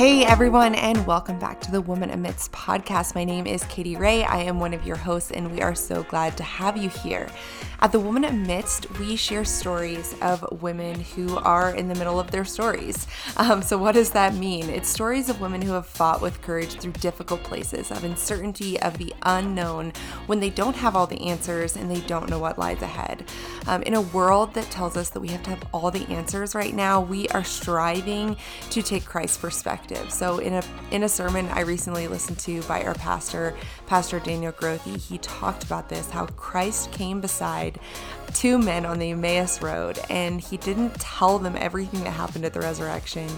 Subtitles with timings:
[0.00, 3.14] Hey everyone, and welcome back to the Woman Amidst podcast.
[3.14, 4.24] My name is Katie Ray.
[4.24, 7.28] I am one of your hosts, and we are so glad to have you here.
[7.82, 12.30] At the Woman Amidst, we share stories of women who are in the middle of
[12.30, 13.06] their stories.
[13.36, 14.70] Um, so, what does that mean?
[14.70, 18.96] It's stories of women who have fought with courage through difficult places, of uncertainty, of
[18.96, 19.92] the unknown,
[20.26, 23.24] when they don't have all the answers and they don't know what lies ahead.
[23.66, 26.54] Um, in a world that tells us that we have to have all the answers
[26.54, 28.38] right now, we are striving
[28.70, 29.89] to take Christ's perspective.
[30.08, 33.54] So, in a in a sermon I recently listened to by our pastor,
[33.86, 37.80] Pastor Daniel Grothe, he talked about this: how Christ came beside
[38.34, 42.52] two men on the Emmaus Road, and he didn't tell them everything that happened at
[42.52, 43.28] the resurrection.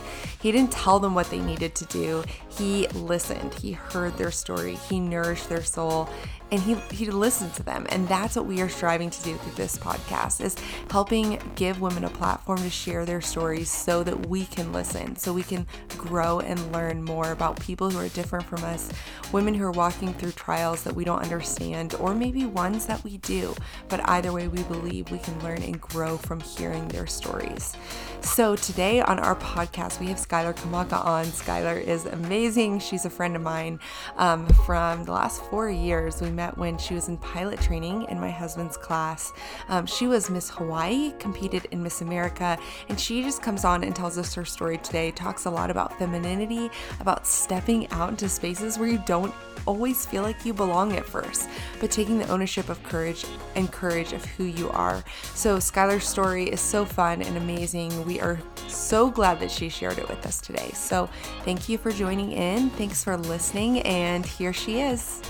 [0.41, 2.25] He didn't tell them what they needed to do.
[2.49, 6.09] He listened, he heard their story, he nourished their soul,
[6.53, 9.53] and he he listened to them and that's what we are striving to do through
[9.53, 10.55] this podcast is
[10.91, 15.33] helping give women a platform to share their stories so that we can listen so
[15.33, 18.91] we can grow and learn more about people who are different from us
[19.33, 23.19] women who are walking through trials that we don't understand or maybe ones that we
[23.19, 23.55] do
[23.89, 27.77] but either way we believe we can learn and grow from hearing their stories
[28.23, 33.11] so today on our podcast we have skyler kamaka on skyler is amazing she's a
[33.11, 33.79] friend of mine
[34.17, 38.21] um, from the last four years we met when she was in pilot training in
[38.21, 39.33] my husband's class.
[39.69, 43.95] Um, she was Miss Hawaii, competed in Miss America, and she just comes on and
[43.95, 45.11] tells us her story today.
[45.11, 49.35] Talks a lot about femininity, about stepping out into spaces where you don't
[49.67, 51.49] always feel like you belong at first,
[51.81, 55.05] but taking the ownership of courage and courage of who you are.
[55.35, 58.05] So, Skyler's story is so fun and amazing.
[58.05, 60.71] We are so glad that she shared it with us today.
[60.75, 61.09] So,
[61.45, 62.71] thank you for joining in.
[62.71, 65.23] Thanks for listening, and here she is.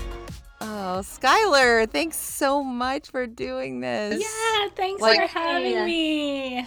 [0.61, 4.21] Oh, Skyler, thanks so much for doing this.
[4.21, 6.65] Yeah, thanks like, for having me.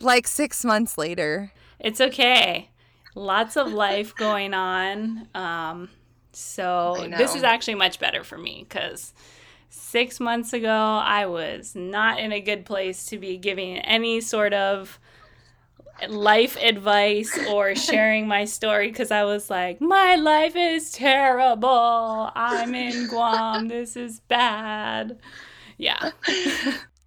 [0.00, 1.52] Like six months later.
[1.78, 2.70] It's okay.
[3.14, 5.28] Lots of life going on.
[5.32, 5.90] Um,
[6.32, 9.14] so this is actually much better for me because
[9.68, 14.52] six months ago I was not in a good place to be giving any sort
[14.52, 14.98] of
[16.08, 22.30] life advice or sharing my story because I was like, my life is terrible.
[22.34, 23.68] I'm in Guam.
[23.68, 25.18] This is bad.
[25.78, 26.10] Yeah.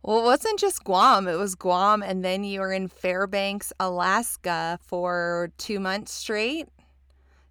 [0.03, 1.27] Well, it wasn't just Guam.
[1.27, 6.69] It was Guam, and then you were in Fairbanks, Alaska for two months straight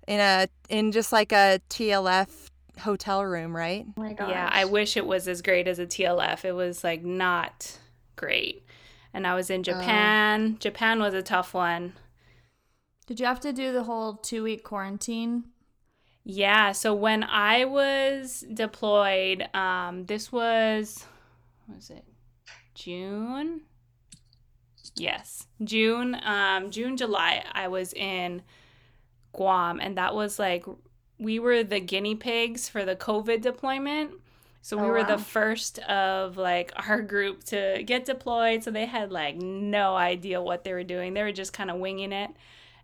[0.07, 2.29] in a in just like a TLF
[2.81, 3.87] hotel room, right?
[3.99, 6.45] Oh yeah, I wish it was as great as a TLF.
[6.45, 7.79] It was like not
[8.17, 8.66] great
[9.17, 9.63] and I was in oh.
[9.63, 10.57] Japan.
[10.57, 11.95] Uh, Japan was a tough one.
[13.07, 15.45] Did you have to do the whole two week quarantine?
[16.23, 16.73] Yeah.
[16.73, 21.07] So when I was deployed, um, this was,
[21.67, 22.05] was it
[22.75, 23.63] June?
[24.95, 27.43] Yes, June, um, June, July.
[27.53, 28.43] I was in
[29.33, 30.65] Guam, and that was like
[31.19, 34.13] we were the guinea pigs for the COVID deployment.
[34.67, 35.17] So we oh, were wow.
[35.17, 38.65] the first of like our group to get deployed.
[38.65, 41.15] So they had like no idea what they were doing.
[41.15, 42.31] They were just kind of winging it.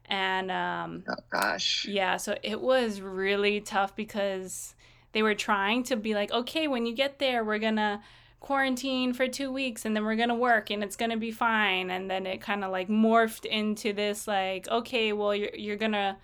[0.06, 1.84] And um oh gosh.
[1.88, 4.76] Yeah, so it was really tough because
[5.10, 8.00] they were trying to be like, "Okay, when you get there, we're going to
[8.38, 11.32] quarantine for 2 weeks and then we're going to work and it's going to be
[11.32, 15.76] fine." And then it kind of like morphed into this like, "Okay, well you're you're
[15.76, 16.16] going to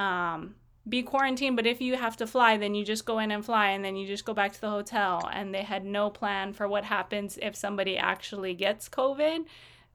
[0.00, 0.54] um
[0.88, 3.70] be quarantined, but if you have to fly, then you just go in and fly
[3.70, 5.28] and then you just go back to the hotel.
[5.32, 9.44] And they had no plan for what happens if somebody actually gets COVID.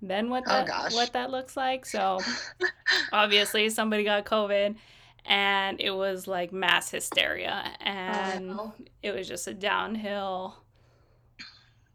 [0.01, 1.85] Then what oh, that oh, what that looks like.
[1.85, 2.19] So
[3.11, 4.75] obviously somebody got COVID
[5.25, 10.55] and it was like mass hysteria oh, and oh, it was just a downhill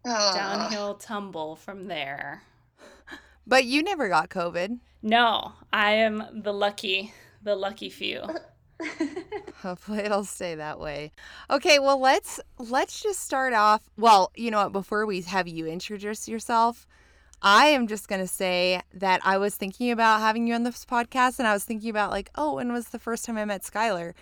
[0.04, 0.34] oh.
[0.34, 2.42] downhill tumble from there.
[3.46, 4.78] But you never got COVID.
[5.02, 8.22] No, I am the lucky the lucky few.
[9.62, 11.12] Hopefully it'll stay that way.
[11.50, 13.82] Okay, well let's let's just start off.
[13.96, 16.86] Well, you know what, before we have you introduce yourself,
[17.42, 20.84] I am just going to say that I was thinking about having you on this
[20.84, 23.62] podcast and I was thinking about like, oh, when was the first time I met
[23.62, 24.14] Skyler?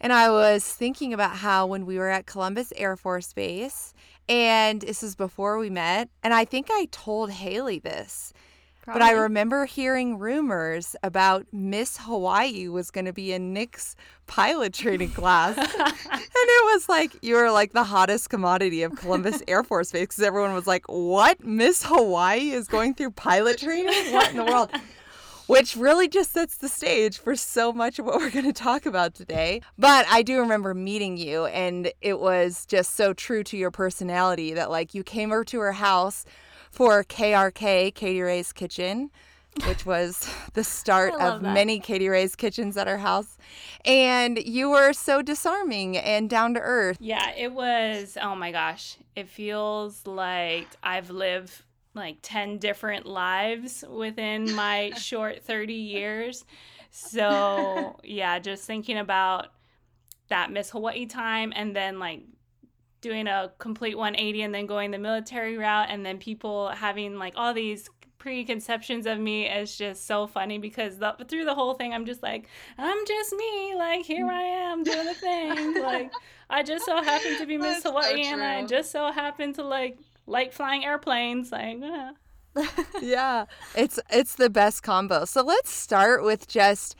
[0.00, 3.92] And I was thinking about how when we were at Columbus Air Force Base,
[4.30, 8.32] and this is before we met, and I think I told Haley this
[8.82, 9.00] Probably.
[9.00, 13.94] But I remember hearing rumors about Miss Hawaii was going to be in Nick's
[14.26, 15.56] pilot training class.
[15.58, 20.08] and it was like, you were like the hottest commodity of Columbus Air Force Base
[20.08, 21.44] because everyone was like, what?
[21.44, 24.12] Miss Hawaii is going through pilot training?
[24.12, 24.70] What in the world?
[25.46, 28.86] Which really just sets the stage for so much of what we're going to talk
[28.86, 29.60] about today.
[29.76, 34.54] But I do remember meeting you, and it was just so true to your personality
[34.54, 36.24] that, like, you came over to her house
[36.70, 39.10] for KRK, Katie Ray's Kitchen.
[39.66, 41.54] which was the start of that.
[41.54, 43.36] many Katie Ray's kitchens at our house.
[43.84, 46.98] And you were so disarming and down to earth.
[47.00, 48.16] Yeah, it was.
[48.22, 48.96] Oh my gosh.
[49.16, 51.52] It feels like I've lived
[51.94, 56.44] like 10 different lives within my short 30 years.
[56.92, 59.48] So, yeah, just thinking about
[60.28, 62.22] that Miss Hawaii time and then like
[63.00, 67.34] doing a complete 180 and then going the military route and then people having like
[67.36, 67.88] all these
[68.18, 72.22] preconceptions of me is just so funny because the, through the whole thing I'm just
[72.22, 72.46] like
[72.78, 73.74] I'm just me.
[73.76, 75.74] Like here I am doing a thing.
[75.80, 76.12] Like
[76.50, 79.52] I just so happen to be Miss That's so Hawaii and I just so happen
[79.54, 81.50] to like like flying airplanes.
[81.50, 82.12] Like uh.
[83.00, 85.24] yeah, it's it's the best combo.
[85.24, 86.96] So let's start with just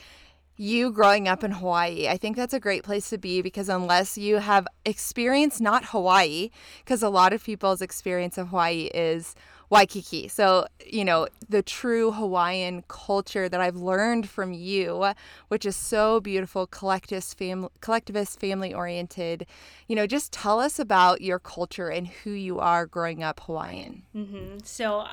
[0.61, 2.07] you growing up in Hawaii.
[2.07, 6.51] I think that's a great place to be because unless you have experienced not Hawaii,
[6.85, 9.35] because a lot of people's experience of Hawaii is
[9.71, 10.29] Waikiki.
[10.29, 15.15] So, you know, the true Hawaiian culture that I've learned from you,
[15.49, 19.47] which is so beautiful, collectivist family collectivist family oriented.
[19.89, 24.03] You know, just tell us about your culture and who you are growing up Hawaiian.
[24.13, 25.07] hmm So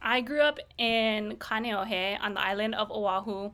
[0.00, 3.52] I grew up in Kaneohe on the island of Oahu,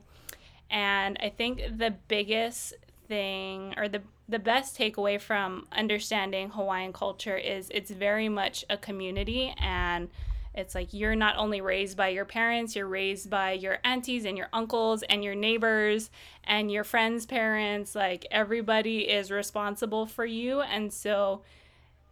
[0.71, 2.73] and I think the biggest
[3.07, 8.77] thing or the the best takeaway from understanding Hawaiian culture is it's very much a
[8.77, 10.09] community and
[10.53, 14.37] it's like you're not only raised by your parents, you're raised by your aunties and
[14.37, 16.09] your uncles and your neighbors
[16.43, 17.95] and your friends' parents.
[17.95, 20.61] Like everybody is responsible for you.
[20.61, 21.41] And so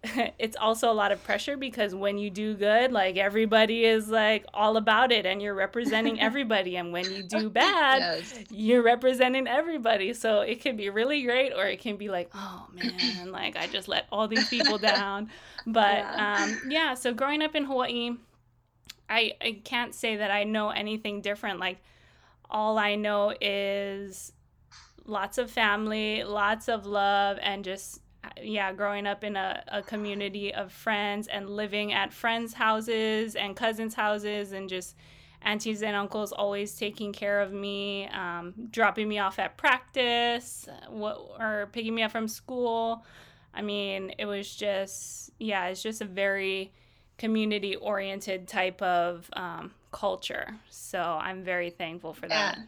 [0.39, 4.45] it's also a lot of pressure because when you do good, like everybody is like
[4.53, 6.77] all about it and you're representing everybody.
[6.77, 8.33] And when you do bad, Yes.
[8.49, 10.13] you're representing everybody.
[10.13, 13.67] So it can be really great or it can be like, oh man, like I
[13.67, 15.29] just let all these people down.
[15.67, 16.43] But Yeah.
[16.43, 18.11] um, yeah, so growing up in Hawaii,
[19.09, 21.59] I, I can't say that I know anything different.
[21.59, 21.79] Like
[22.49, 24.31] all I know is
[25.05, 28.01] lots of family, lots of love, and just
[28.41, 33.55] yeah, growing up in a, a community of friends and living at friends' houses and
[33.55, 34.95] cousins' houses and just
[35.41, 41.17] aunties and uncles always taking care of me, um, dropping me off at practice, what,
[41.39, 43.05] or picking me up from school.
[43.53, 46.71] I mean, it was just, yeah, it's just a very
[47.17, 50.55] community oriented type of um, culture.
[50.69, 52.59] So I'm very thankful for that.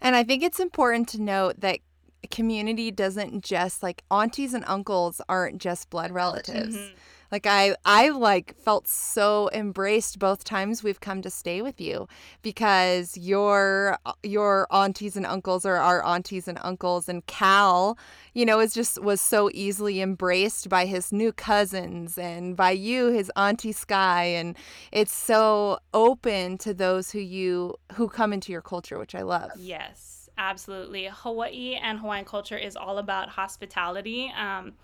[0.00, 1.78] And I think it's important to note that
[2.26, 6.76] community doesn't just like aunties and uncles aren't just blood relatives.
[6.76, 6.90] Mhm.
[7.32, 12.06] Like I I like felt so embraced both times we've come to stay with you
[12.40, 17.98] because your your aunties and uncles are our aunties and uncles and Cal,
[18.32, 23.08] you know, is just was so easily embraced by his new cousins and by you
[23.08, 24.56] his auntie Sky and
[24.92, 29.50] it's so open to those who you who come into your culture, which I love.
[29.58, 31.08] Yes, absolutely.
[31.12, 34.32] Hawaii and Hawaiian culture is all about hospitality.
[34.36, 34.74] Um,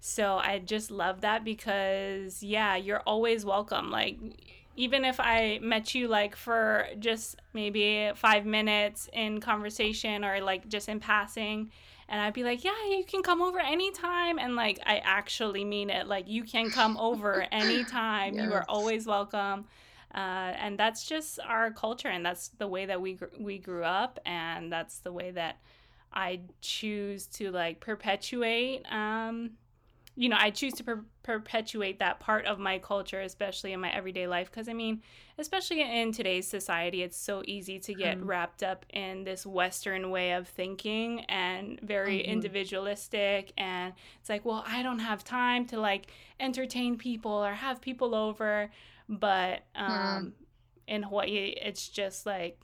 [0.00, 3.90] so I just love that because, yeah, you're always welcome.
[3.90, 4.18] Like,
[4.76, 10.68] even if I met you like for just maybe five minutes in conversation or like
[10.68, 11.70] just in passing,
[12.08, 14.38] and I'd be like, yeah, you can come over anytime.
[14.38, 16.06] And like, I actually mean it.
[16.06, 18.38] Like, you can come over anytime.
[18.38, 19.66] You are always welcome.
[20.14, 23.84] Uh, and that's just our culture, and that's the way that we gr- we grew
[23.84, 25.56] up, and that's the way that
[26.12, 28.82] I choose to like perpetuate.
[28.92, 29.52] Um,
[30.14, 33.90] you know, I choose to per- perpetuate that part of my culture, especially in my
[33.90, 34.50] everyday life.
[34.50, 35.00] Because I mean,
[35.38, 38.26] especially in today's society, it's so easy to get Mm.
[38.26, 42.26] wrapped up in this Western way of thinking and very Mhm.
[42.26, 43.52] individualistic.
[43.56, 48.14] And it's like, well, I don't have time to like entertain people or have people
[48.14, 48.70] over.
[49.12, 50.32] But um,
[50.88, 52.58] in Hawaii, it's just like,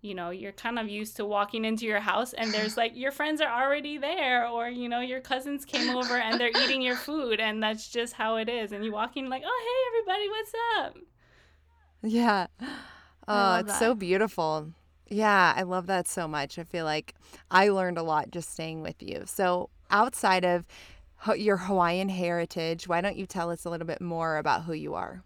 [0.00, 3.12] you know, you're kind of used to walking into your house and there's like your
[3.12, 6.96] friends are already there, or you know, your cousins came over and they're eating your
[7.08, 8.72] food, and that's just how it is.
[8.72, 10.96] And you walk in like, oh, hey, everybody, what's up?
[12.02, 12.46] Yeah.
[13.28, 14.72] Oh, it's so beautiful.
[15.08, 16.58] Yeah, I love that so much.
[16.58, 17.14] I feel like
[17.50, 19.24] I learned a lot just staying with you.
[19.26, 20.66] So, outside of
[21.36, 24.94] your Hawaiian heritage, why don't you tell us a little bit more about who you
[24.94, 25.22] are?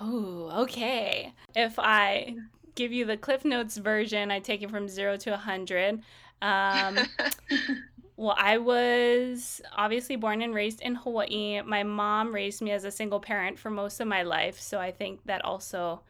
[0.00, 1.34] Oh, okay.
[1.54, 2.36] If I
[2.74, 6.02] give you the Cliff Notes version, I take it from zero to a hundred.
[6.42, 7.10] Um,
[8.16, 11.62] Well, I was obviously born and raised in Hawaii.
[11.62, 14.92] My mom raised me as a single parent for most of my life, so I
[14.92, 16.02] think that also,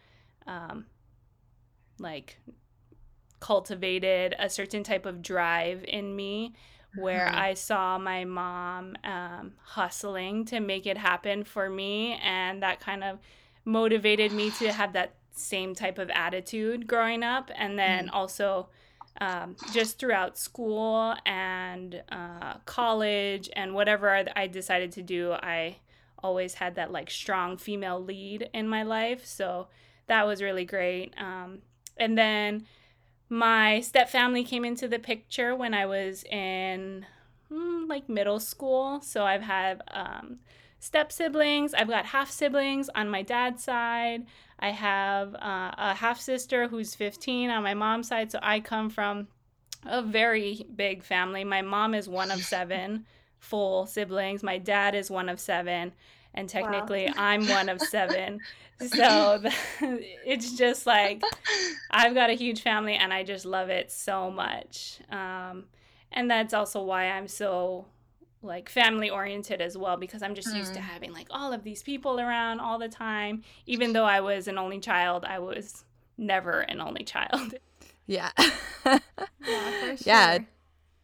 [0.47, 0.87] um,
[1.99, 2.39] like,
[3.41, 6.55] cultivated a certain type of drive in me
[6.95, 7.35] where Mhm.
[7.35, 13.05] I saw my mom um, hustling to make it happen for me, and that kind
[13.05, 13.19] of
[13.65, 17.51] motivated me to have that same type of attitude growing up.
[17.55, 18.11] And then mm.
[18.13, 18.69] also
[19.21, 25.77] um, just throughout school and uh, college and whatever I decided to do, I
[26.23, 29.25] always had that like strong female lead in my life.
[29.27, 29.69] So
[30.07, 31.15] that was really great.
[31.19, 31.59] Um,
[31.97, 32.67] and then
[33.29, 37.07] my step family came into the picture when I was in
[37.51, 39.01] mm, like middle school.
[39.01, 40.39] So I've had um,
[40.81, 41.75] step siblings.
[41.75, 44.27] I've got half siblings on my dad's side.
[44.59, 48.33] I have uh, a half sister who's 15 on my mom's side.
[48.33, 49.29] So I come from
[49.85, 51.45] a very big family.
[51.45, 53.07] My mom is one of seven
[53.39, 54.43] full siblings.
[54.43, 55.93] My dad is one of seven.
[56.35, 57.15] And technically, wow.
[57.17, 58.41] I'm one of seven.
[58.81, 59.55] so the,
[60.27, 61.23] it's just like
[61.91, 65.01] I've got a huge family and I just love it so much.
[65.11, 65.65] Um,
[66.13, 67.87] and that's also why I'm so
[68.43, 70.57] like family oriented as well because I'm just mm.
[70.57, 70.85] used to mm.
[70.85, 73.43] having like all of these people around all the time.
[73.67, 75.85] Even though I was an only child, I was
[76.17, 77.55] never an only child.
[78.07, 78.31] Yeah.
[78.85, 78.99] yeah,
[79.47, 79.97] sure.
[80.05, 80.39] yeah,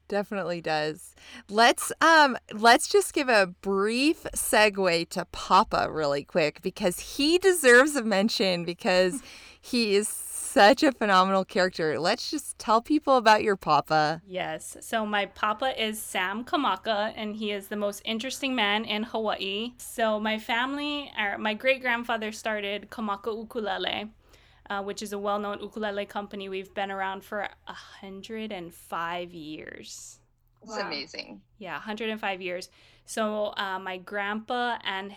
[0.09, 1.14] definitely does.
[1.49, 7.95] Let's um let's just give a brief segue to Papa really quick because he deserves
[7.95, 9.23] a mention because
[9.61, 10.09] he is
[10.57, 12.01] such a phenomenal character.
[12.01, 14.23] Let's just tell people about your papa.
[14.27, 14.79] Yes.
[14.81, 19.75] So my papa is Sam Kamaka, and he is the most interesting man in Hawaii.
[19.77, 24.13] So my family, or my great grandfather started Kamaka Ukulele.
[24.69, 26.49] Uh, which is a well-known ukulele company.
[26.49, 30.19] We've been around for 105 years.
[30.61, 30.85] It's wow.
[30.85, 31.41] amazing.
[31.59, 32.69] Yeah, 105 years.
[33.05, 35.13] So uh, my grandpa and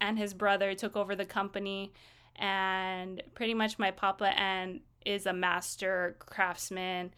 [0.00, 1.92] and his brother took over the company
[2.36, 7.12] and pretty much my papa and is a master craftsman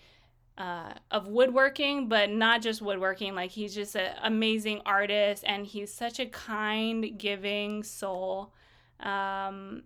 [0.58, 3.34] uh, of woodworking, but not just woodworking.
[3.34, 8.52] Like he's just an amazing artist, and he's such a kind, giving soul,
[9.00, 9.84] um,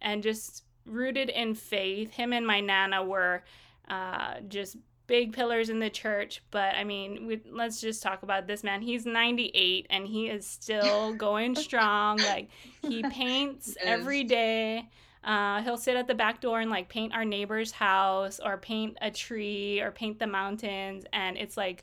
[0.00, 2.12] and just rooted in faith.
[2.12, 3.42] Him and my nana were
[3.88, 4.76] uh, just
[5.06, 6.42] big pillars in the church.
[6.50, 8.82] But I mean, we, let's just talk about this man.
[8.82, 12.18] He's 98 and he is still going strong.
[12.18, 12.48] Like
[12.82, 14.88] he paints every day.
[15.22, 18.96] Uh, he'll sit at the back door and like paint our neighbor's house or paint
[19.00, 21.82] a tree or paint the mountains, and it's like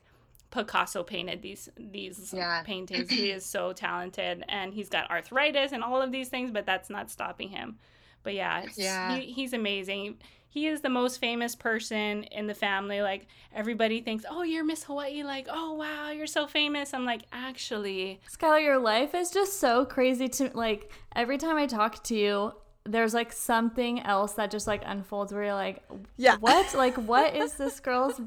[0.52, 2.62] Picasso painted these these yeah.
[2.66, 3.10] paintings.
[3.10, 6.92] He is so talented, and he's got arthritis and all of these things, but that's
[6.92, 7.80] not stopping him.
[8.22, 9.16] But yeah, yeah.
[9.16, 10.18] He, he's amazing
[10.52, 13.02] he is the most famous person in the family.
[13.02, 17.22] Like everybody thinks, "Oh, you're Miss Hawaii." Like, "Oh, wow, you're so famous." I'm like,
[17.32, 22.16] "Actually, Skyler, your life is just so crazy to like every time I talk to
[22.16, 22.52] you,
[22.84, 25.84] there's like something else that just like unfolds where you're like,
[26.18, 26.74] yeah, what?
[26.74, 28.20] like, what is this girl's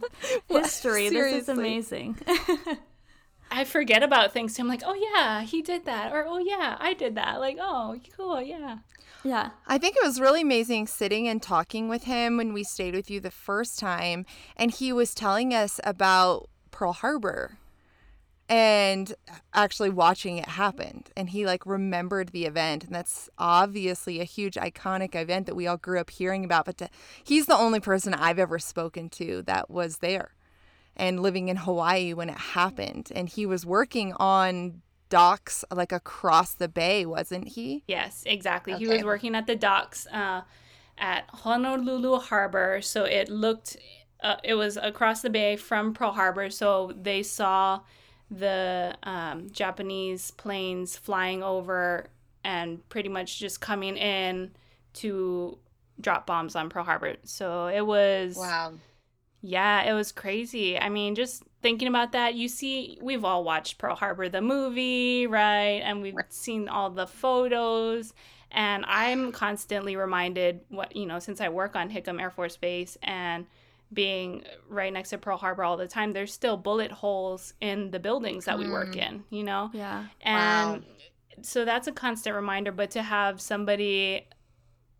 [0.48, 1.10] history?
[1.10, 2.18] this is amazing.
[3.54, 4.56] I forget about things.
[4.56, 7.38] So I'm like, oh yeah, he did that, or oh yeah, I did that.
[7.38, 8.78] Like, oh, cool, yeah.
[9.22, 9.50] Yeah.
[9.68, 13.10] I think it was really amazing sitting and talking with him when we stayed with
[13.10, 14.26] you the first time.
[14.56, 17.58] And he was telling us about Pearl Harbor
[18.48, 19.14] and
[19.54, 21.04] actually watching it happen.
[21.16, 22.84] And he like remembered the event.
[22.84, 26.66] And that's obviously a huge iconic event that we all grew up hearing about.
[26.66, 26.90] But to,
[27.22, 30.33] he's the only person I've ever spoken to that was there
[30.96, 33.10] and living in Hawaii when it happened.
[33.14, 37.84] And he was working on docks like across the bay, wasn't he?
[37.86, 38.74] Yes, exactly.
[38.74, 38.84] Okay.
[38.84, 40.42] He was working at the docks uh,
[40.98, 42.80] at Honolulu Harbor.
[42.82, 43.76] So it looked,
[44.22, 46.50] uh, it was across the bay from Pearl Harbor.
[46.50, 47.80] So they saw
[48.30, 52.06] the um, Japanese planes flying over
[52.42, 54.50] and pretty much just coming in
[54.94, 55.58] to
[56.00, 57.16] drop bombs on Pearl Harbor.
[57.24, 58.36] So it was.
[58.36, 58.74] Wow.
[59.46, 60.78] Yeah, it was crazy.
[60.78, 65.26] I mean, just thinking about that, you see, we've all watched Pearl Harbor, the movie,
[65.26, 65.82] right?
[65.84, 68.14] And we've seen all the photos.
[68.50, 72.96] And I'm constantly reminded, what you know, since I work on Hickam Air Force Base
[73.02, 73.44] and
[73.92, 77.98] being right next to Pearl Harbor all the time, there's still bullet holes in the
[77.98, 79.06] buildings that we work mm.
[79.06, 79.68] in, you know?
[79.74, 80.06] Yeah.
[80.22, 80.88] And wow.
[81.42, 82.72] so that's a constant reminder.
[82.72, 84.26] But to have somebody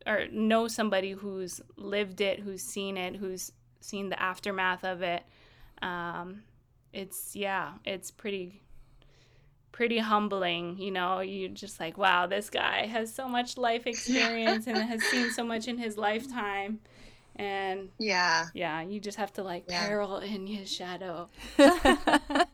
[0.07, 3.51] or know somebody who's lived it, who's seen it, who's
[3.85, 5.23] seen the aftermath of it,
[5.83, 6.43] um,
[6.93, 8.63] it's yeah, it's pretty
[9.73, 11.21] pretty humbling, you know.
[11.21, 15.45] You just like, wow, this guy has so much life experience and has seen so
[15.45, 16.81] much in his lifetime.
[17.37, 18.47] And yeah.
[18.55, 19.87] Yeah, you just have to like yeah.
[19.87, 21.29] peril in his shadow.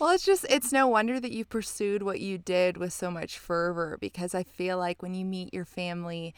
[0.00, 3.38] Well, it's just, it's no wonder that you pursued what you did with so much
[3.38, 6.34] fervor because I feel like when you meet your family,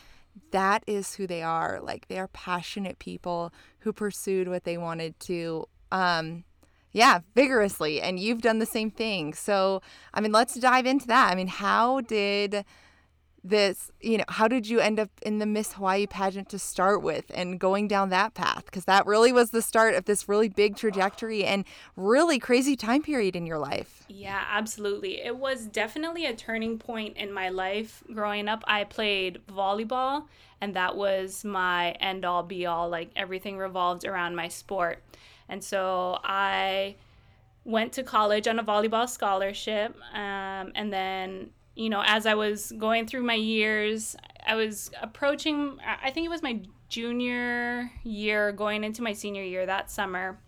[0.51, 1.81] that is who they are.
[1.83, 5.67] Like they are passionate people who pursued what they wanted to.
[5.91, 6.45] Um,
[6.93, 8.01] yeah, vigorously.
[8.01, 9.33] And you've done the same thing.
[9.35, 9.81] So,
[10.13, 11.33] I mean, let's dive into that.
[11.33, 12.65] I mean, how did
[13.45, 17.03] this, you know, how did you end up in the Miss Hawaii pageant to start
[17.03, 18.67] with and going down that path?
[18.67, 21.65] Because that really was the start of this really big trajectory and
[21.97, 24.05] really crazy time period in your life.
[24.09, 25.21] Yeah, absolutely.
[25.21, 28.05] It was definitely a turning point in my life.
[28.15, 30.27] Growing up, I played volleyball,
[30.61, 32.89] and that was my end all be all.
[32.89, 35.03] Like everything revolved around my sport.
[35.49, 36.95] And so I
[37.65, 39.97] went to college on a volleyball scholarship.
[40.15, 45.79] Um, and then you know, as I was going through my years, I was approaching,
[46.03, 50.39] I think it was my junior year, going into my senior year that summer.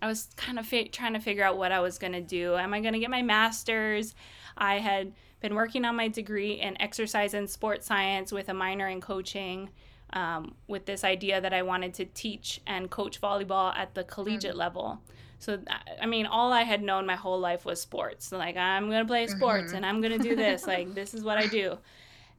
[0.00, 2.56] I was kind of fi- trying to figure out what I was going to do.
[2.56, 4.14] Am I going to get my master's?
[4.56, 8.88] I had been working on my degree in exercise and sports science with a minor
[8.88, 9.70] in coaching,
[10.12, 14.52] um, with this idea that I wanted to teach and coach volleyball at the collegiate
[14.52, 14.58] mm-hmm.
[14.58, 15.02] level.
[15.38, 15.58] So
[16.00, 18.32] I mean, all I had known my whole life was sports.
[18.32, 19.76] Like I'm gonna play sports mm-hmm.
[19.76, 20.66] and I'm gonna do this.
[20.66, 21.78] like this is what I do.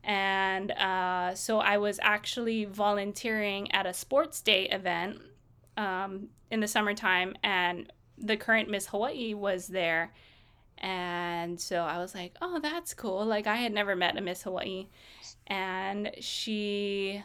[0.04, 5.20] And uh, so I was actually volunteering at a sports day event
[5.78, 10.14] um, in the summertime, and the current Miss Hawaii was there.
[10.78, 13.26] And so I was like, oh, that's cool.
[13.26, 14.88] Like I had never met a Miss Hawaii.
[15.48, 17.22] And she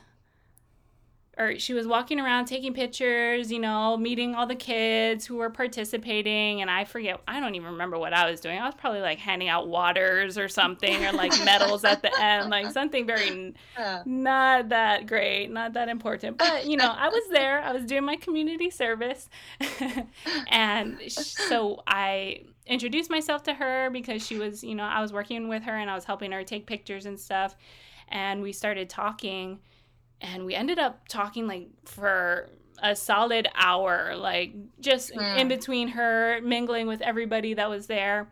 [1.36, 5.50] or she was walking around taking pictures, you know, meeting all the kids who were
[5.50, 6.60] participating.
[6.60, 8.58] And I forget, I don't even remember what I was doing.
[8.58, 12.50] I was probably like handing out waters or something, or like medals at the end,
[12.50, 13.54] like something very
[14.04, 16.38] not that great, not that important.
[16.38, 19.28] But, you know, I was there, I was doing my community service.
[20.48, 25.48] and so I introduced myself to her because she was, you know, I was working
[25.48, 27.56] with her and I was helping her take pictures and stuff.
[28.08, 29.58] And we started talking
[30.24, 32.48] and we ended up talking like for
[32.82, 35.38] a solid hour like just mm.
[35.38, 38.28] in between her mingling with everybody that was there.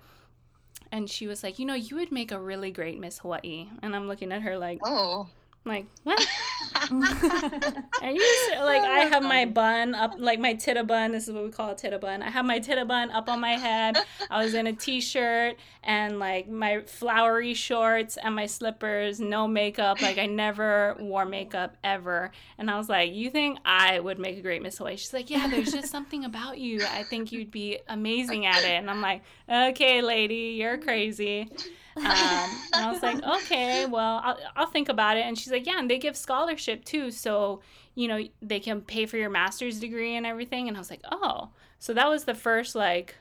[0.90, 3.68] And she was like you know you would make a really great miss hawaii.
[3.82, 5.28] And i'm looking at her like oh
[5.64, 6.26] like, what?
[6.90, 11.44] Are you like I have my bun up like my tita bun, this is what
[11.44, 12.22] we call a tita bun.
[12.22, 13.96] I have my tita bun up on my head.
[14.28, 20.02] I was in a t-shirt and like my flowery shorts and my slippers, no makeup.
[20.02, 22.32] Like I never wore makeup ever.
[22.58, 25.30] And I was like, "You think I would make a great Miss Hawaii?" She's like,
[25.30, 26.84] "Yeah, there's just something about you.
[26.84, 31.48] I think you'd be amazing at it." And I'm like, "Okay, lady, you're crazy."
[31.96, 35.26] Um, and I was like, okay, well, I'll, I'll think about it.
[35.26, 37.10] And she's like, yeah, and they give scholarship too.
[37.10, 37.60] So,
[37.94, 40.68] you know, they can pay for your master's degree and everything.
[40.68, 41.50] And I was like, oh.
[41.78, 43.16] So that was the first, like,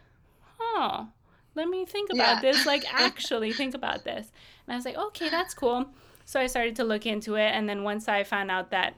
[0.59, 1.07] oh,
[1.55, 2.51] let me think about yeah.
[2.51, 2.65] this.
[2.65, 4.31] Like, actually think about this.
[4.65, 5.87] And I was like, okay, that's cool.
[6.25, 7.51] So I started to look into it.
[7.51, 8.95] And then once I found out that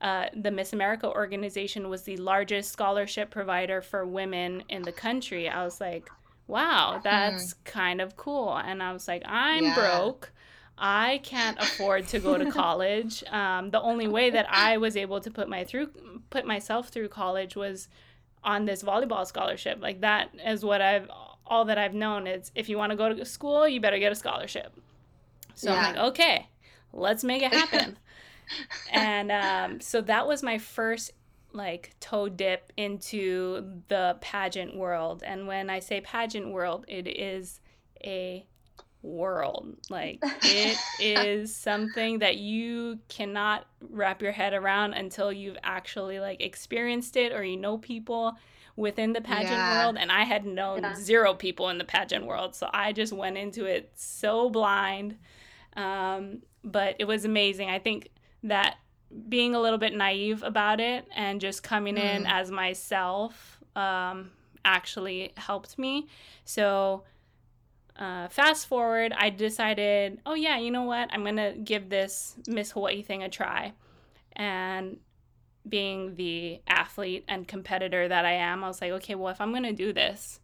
[0.00, 5.48] uh, the Miss America organization was the largest scholarship provider for women in the country,
[5.48, 6.10] I was like,
[6.46, 7.64] wow, that's mm.
[7.64, 8.56] kind of cool.
[8.56, 9.74] And I was like, I'm yeah.
[9.74, 10.32] broke.
[10.76, 13.22] I can't afford to go to college.
[13.30, 15.90] Um, the only way that I was able to put my through
[16.30, 17.88] put myself through college was
[18.42, 19.78] on this volleyball scholarship.
[19.80, 21.08] Like that is what I've
[21.46, 24.12] all that I've known is if you want to go to school, you better get
[24.12, 24.72] a scholarship.
[25.54, 25.76] So yeah.
[25.76, 26.48] I'm like, okay,
[26.92, 27.98] let's make it happen.
[28.92, 31.12] and um, so that was my first
[31.54, 35.22] like toe dip into the pageant world.
[35.24, 37.60] And when I say pageant world, it is
[38.04, 38.44] a
[39.02, 39.76] world.
[39.88, 46.42] Like it is something that you cannot wrap your head around until you've actually like
[46.42, 48.36] experienced it or you know people
[48.76, 49.84] within the pageant yeah.
[49.84, 50.94] world and I had known yeah.
[50.96, 52.56] zero people in the pageant world.
[52.56, 55.16] So I just went into it so blind.
[55.76, 57.68] Um, but it was amazing.
[57.68, 58.08] I think
[58.42, 58.78] that
[59.28, 62.02] being a little bit naive about it and just coming mm.
[62.02, 64.30] in as myself um,
[64.64, 66.08] actually helped me.
[66.44, 67.04] So,
[67.96, 71.10] uh, fast forward, I decided, oh, yeah, you know what?
[71.12, 73.72] I'm going to give this Miss Hawaii thing a try.
[74.32, 74.98] And
[75.68, 79.50] being the athlete and competitor that I am, I was like, okay, well, if I'm
[79.50, 80.40] going to do this,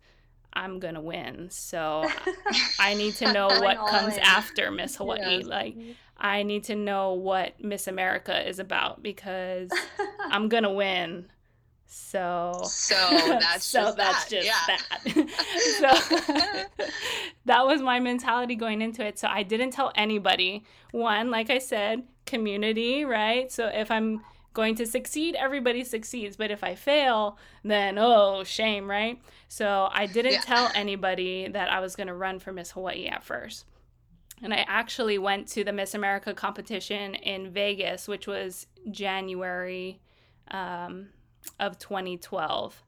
[0.52, 1.48] I'm going to win.
[1.50, 2.08] So
[2.78, 4.22] I need to know what comes in.
[4.22, 5.38] after Miss Hawaii.
[5.38, 5.44] Yes.
[5.44, 5.76] Like,
[6.20, 9.70] I need to know what Miss America is about because
[10.30, 11.26] I'm gonna win.
[11.86, 12.94] So so
[13.40, 14.30] that's so just that's that.
[14.30, 14.60] just yeah.
[14.68, 15.78] that.
[16.78, 16.86] so
[17.46, 19.18] that was my mentality going into it.
[19.18, 20.64] So I didn't tell anybody.
[20.92, 23.50] One, like I said, community, right?
[23.50, 26.36] So if I'm going to succeed, everybody succeeds.
[26.36, 29.20] But if I fail, then oh, shame, right?
[29.48, 30.40] So I didn't yeah.
[30.42, 33.64] tell anybody that I was going to run for Miss Hawaii at first.
[34.42, 40.00] And I actually went to the Miss America competition in Vegas, which was January
[40.50, 41.08] um,
[41.58, 42.82] of 2012.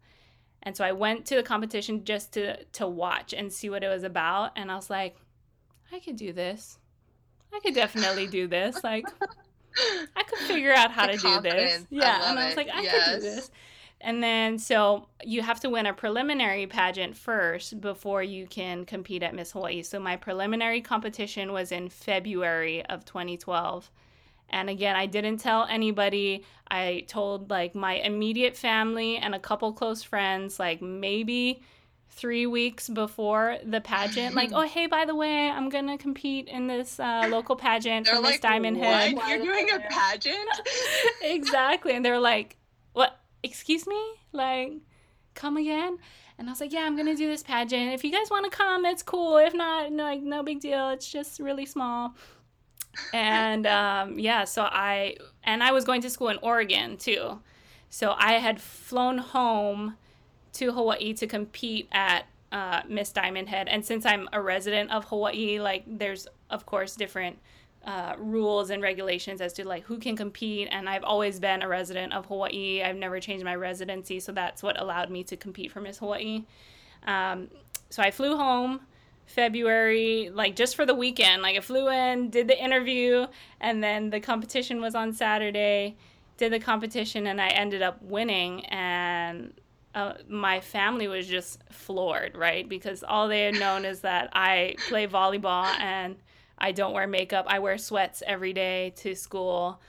[0.63, 3.89] And so I went to the competition just to to watch and see what it
[3.89, 4.53] was about.
[4.57, 5.17] And I was like,
[5.93, 6.79] I could do this.
[7.53, 8.83] I could definitely do this.
[8.83, 9.05] Like,
[10.17, 11.73] I could figure out how the to confidence.
[11.73, 11.87] do this.
[11.91, 12.21] Yeah.
[12.23, 13.09] I and I was like, I yes.
[13.09, 13.51] could do this.
[14.05, 19.23] And then, so you have to win a preliminary pageant first before you can compete
[19.23, 19.83] at Miss Hawaii.
[19.83, 23.91] So my preliminary competition was in February of 2012.
[24.51, 26.45] And again, I didn't tell anybody.
[26.69, 31.63] I told like my immediate family and a couple close friends, like maybe
[32.11, 36.49] three weeks before the pageant, like, oh, hey, by the way, I'm going to compete
[36.49, 38.89] in this uh, local pageant they're for like, Miss Diamond what?
[38.89, 39.19] Head.
[39.29, 40.51] You're doing a pageant?
[41.23, 41.95] exactly.
[41.95, 42.57] And they're like?
[43.43, 44.01] Excuse me?
[44.33, 44.75] Like,
[45.35, 45.99] come again?
[46.39, 47.93] And I was like, yeah, I'm to do this pageant.
[47.93, 49.37] If you guys want to come, it's cool.
[49.39, 50.91] If not, no, like, no big deal.
[50.91, 52.15] It's just really small.
[53.13, 57.41] and um, yeah, so I, and I was going to school in Oregon too.
[57.91, 59.97] So I had flown home
[60.55, 63.69] to Hawaii to compete at uh, Miss Diamond Head.
[63.69, 67.39] And since I'm a resident of Hawaii, like there's of course different
[67.85, 70.69] uh, rules and regulations as to like who can compete.
[70.71, 72.83] And I've always been a resident of Hawaii.
[72.83, 76.45] I've never changed my residency, so that's what allowed me to compete for Miss Hawaii.
[77.07, 77.49] Um,
[77.91, 78.81] so I flew home
[79.27, 81.43] February, like just for the weekend.
[81.43, 83.27] Like I flew in, did the interview,
[83.61, 85.97] and then the competition was on Saturday.
[86.39, 88.65] Did the competition, and I ended up winning.
[88.67, 89.53] And
[89.95, 92.69] uh, my family was just floored, right?
[92.69, 96.17] Because all they had known is that I play volleyball and
[96.63, 97.47] I don't wear makeup.
[97.49, 99.83] I wear sweats every day to school.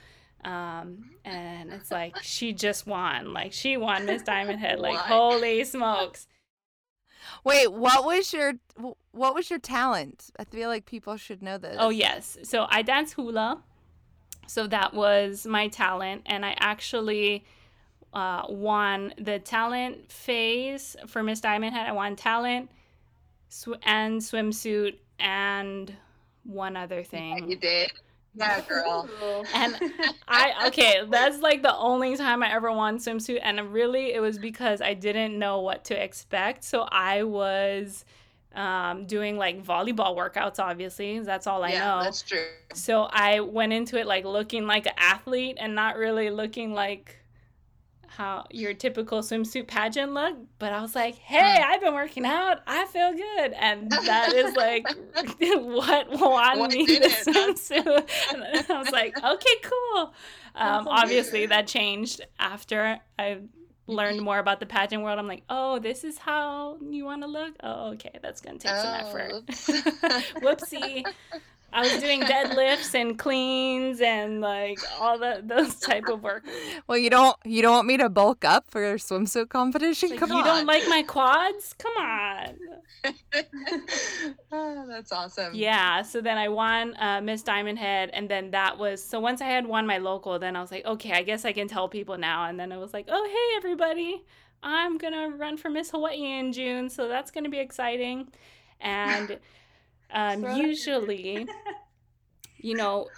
[0.44, 3.32] Um, and it's like she just won.
[3.32, 4.80] Like she won Miss Diamond Head.
[4.80, 6.26] Like holy smokes.
[7.44, 8.54] Wait, what was your
[9.12, 10.30] what was your talent?
[10.38, 11.76] I feel like people should know this.
[11.78, 12.36] Oh yes.
[12.42, 13.62] So I dance hula.
[14.46, 17.46] So that was my talent and I actually
[18.12, 21.88] uh, won the talent phase for Miss Diamond Head.
[21.88, 22.70] I won talent
[23.48, 25.96] sw- and swimsuit and
[26.44, 27.38] one other thing.
[27.38, 27.92] Yeah, you did.
[28.36, 29.08] Yeah, girl.
[29.54, 29.76] and
[30.28, 34.38] I okay, that's like the only time I ever won swimsuit, and really it was
[34.38, 36.64] because I didn't know what to expect.
[36.64, 38.04] So I was
[38.54, 40.58] um, doing like volleyball workouts.
[40.58, 42.02] Obviously, that's all I yeah, know.
[42.02, 42.44] That's true.
[42.72, 47.16] So I went into it like looking like an athlete and not really looking like
[48.16, 52.60] how your typical swimsuit pageant look, but I was like, hey, I've been working out.
[52.66, 53.52] I feel good.
[53.52, 54.86] And that is like
[55.38, 58.08] what won what me the swimsuit.
[58.32, 60.14] And I was like, okay, cool.
[60.54, 63.38] Um, obviously, that changed after I
[63.86, 65.18] learned more about the pageant world.
[65.18, 67.54] I'm like, oh, this is how you want to look?
[67.62, 69.46] Oh, okay, that's going to take oh, some effort.
[70.42, 71.04] Whoopsie.
[71.74, 76.44] I was doing deadlifts and cleans and like all the those type of work.
[76.86, 80.10] Well, you don't you don't want me to bulk up for your swimsuit competition?
[80.10, 80.44] Like, Come you on.
[80.44, 81.74] don't like my quads?
[81.76, 82.56] Come on.
[84.52, 85.52] oh, that's awesome.
[85.52, 86.02] Yeah.
[86.02, 89.46] So then I won uh, Miss Diamond Head, and then that was so once I
[89.46, 92.16] had won my local, then I was like, okay, I guess I can tell people
[92.16, 92.44] now.
[92.44, 94.24] And then I was like, oh hey everybody,
[94.62, 98.28] I'm gonna run for Miss Hawaii in June, so that's gonna be exciting.
[98.80, 99.40] And
[100.14, 101.46] um, usually,
[102.58, 103.08] you know,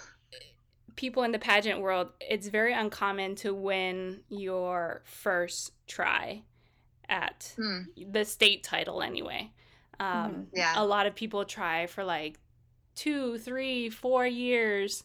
[0.95, 6.41] people in the pageant world, it's very uncommon to win your first try
[7.07, 7.83] at hmm.
[8.11, 9.51] the state title anyway.
[9.99, 10.73] Um, mm, yeah.
[10.75, 12.39] A lot of people try for like
[12.95, 15.03] two, three, four years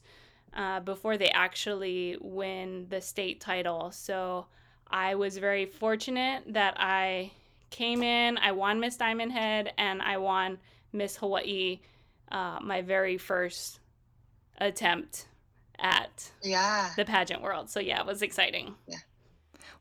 [0.54, 3.90] uh, before they actually win the state title.
[3.92, 4.46] So
[4.88, 7.32] I was very fortunate that I
[7.70, 10.58] came in, I won Miss Diamond Head, and I won
[10.92, 11.80] Miss Hawaii
[12.32, 13.78] uh, my very first
[14.58, 15.26] attempt
[15.78, 17.70] at yeah the pageant world.
[17.70, 18.74] So yeah, it was exciting.
[18.88, 18.96] Yeah.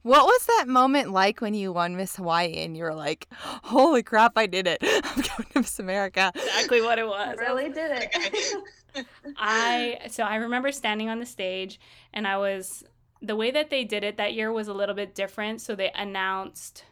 [0.04, 4.04] What was that moment like when you won Miss Hawaii and you were like, "Holy
[4.04, 4.80] crap, I did it!
[4.84, 7.38] I'm going to Miss America." Exactly what it was.
[7.40, 9.06] really did it.
[9.38, 11.80] I so I remember standing on the stage
[12.14, 12.84] and I was
[13.22, 15.62] the way that they did it that year was a little bit different.
[15.62, 16.84] So they announced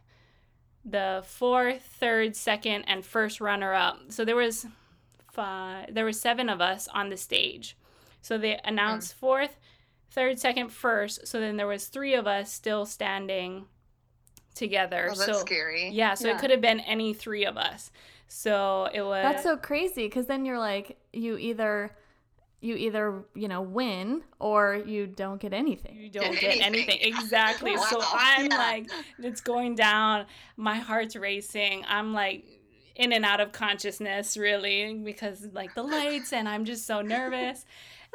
[0.85, 3.99] the fourth, third, second, and first runner up.
[4.09, 4.65] So there was
[5.31, 7.77] five, there were seven of us on the stage.
[8.21, 9.19] So they announced mm.
[9.19, 9.57] fourth,
[10.11, 11.27] third, second, first.
[11.27, 13.65] So then there was three of us still standing
[14.55, 15.09] together.
[15.11, 15.89] Oh, that's so, scary.
[15.89, 16.35] Yeah, so yeah.
[16.35, 17.91] it could have been any three of us.
[18.27, 19.23] So it was.
[19.23, 21.91] That's so crazy because then you're like, you either
[22.61, 26.99] you either you know win or you don't get anything you don't get, get anything.
[26.99, 27.87] anything exactly wow.
[27.89, 28.57] so i'm yeah.
[28.57, 30.25] like it's going down
[30.57, 32.43] my heart's racing i'm like
[32.95, 37.65] in and out of consciousness really because like the lights and i'm just so nervous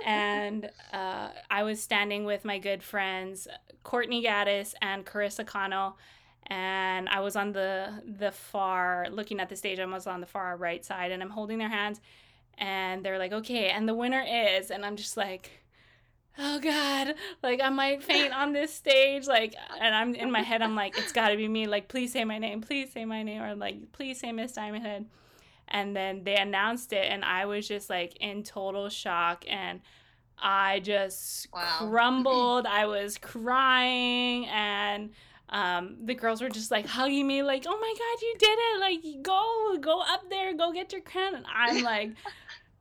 [0.04, 3.48] and uh, i was standing with my good friends
[3.82, 5.96] courtney gaddis and carissa cano
[6.48, 10.26] and i was on the the far looking at the stage i was on the
[10.26, 12.00] far right side and i'm holding their hands
[12.58, 15.50] and they're like, okay, and the winner is, and I'm just like,
[16.38, 20.62] oh god, like I might faint on this stage, like, and I'm in my head,
[20.62, 23.22] I'm like, it's got to be me, like, please say my name, please say my
[23.22, 25.06] name, or like, please say Miss Diamond Head,
[25.68, 29.80] and then they announced it, and I was just like in total shock, and
[30.38, 31.78] I just wow.
[31.78, 35.10] crumbled, I was crying, and
[35.50, 38.80] um, the girls were just like hugging me, like, "Oh my god, you did it!
[38.80, 42.10] Like, go, go up there, go get your crown." And I'm like,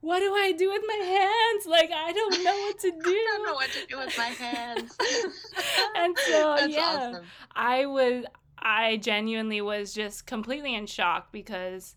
[0.04, 1.66] "What do I do with my hands?
[1.66, 2.98] Like, I don't know what to do.
[3.06, 4.98] I don't know what to do with my hands."
[5.96, 7.26] and so, That's yeah, awesome.
[7.56, 8.26] I was,
[8.60, 11.96] I genuinely was just completely in shock because.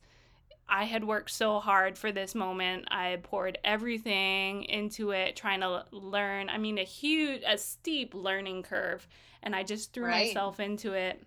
[0.68, 2.86] I had worked so hard for this moment.
[2.90, 6.48] I poured everything into it, trying to learn.
[6.48, 9.06] I mean, a huge, a steep learning curve
[9.46, 10.26] and I just threw right.
[10.26, 11.22] myself into it,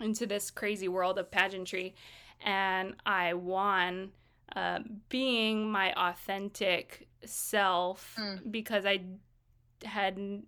[0.00, 1.96] into this crazy world of pageantry,
[2.40, 4.12] and I won.
[4.56, 8.50] Uh, being my authentic self mm.
[8.50, 9.00] because I
[9.84, 10.42] had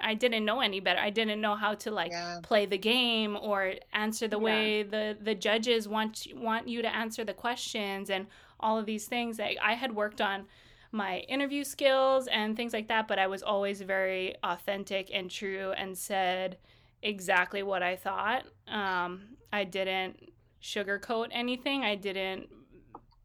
[0.00, 1.00] I didn't know any better.
[1.00, 2.38] I didn't know how to like yeah.
[2.42, 4.44] play the game or answer the yeah.
[4.44, 8.26] way the the judges want want you to answer the questions and
[8.60, 9.38] all of these things.
[9.38, 10.46] Like I had worked on
[10.92, 15.72] my interview skills and things like that, but I was always very authentic and true
[15.76, 16.58] and said
[17.02, 18.44] exactly what I thought.
[18.68, 21.82] Um, I didn't sugarcoat anything.
[21.84, 22.48] I didn't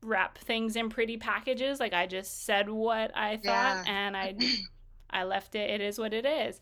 [0.06, 1.80] wrap things in pretty packages.
[1.80, 3.84] Like I just said what I thought yeah.
[3.88, 4.36] and I
[5.10, 5.70] I left it.
[5.70, 6.60] It is what it is.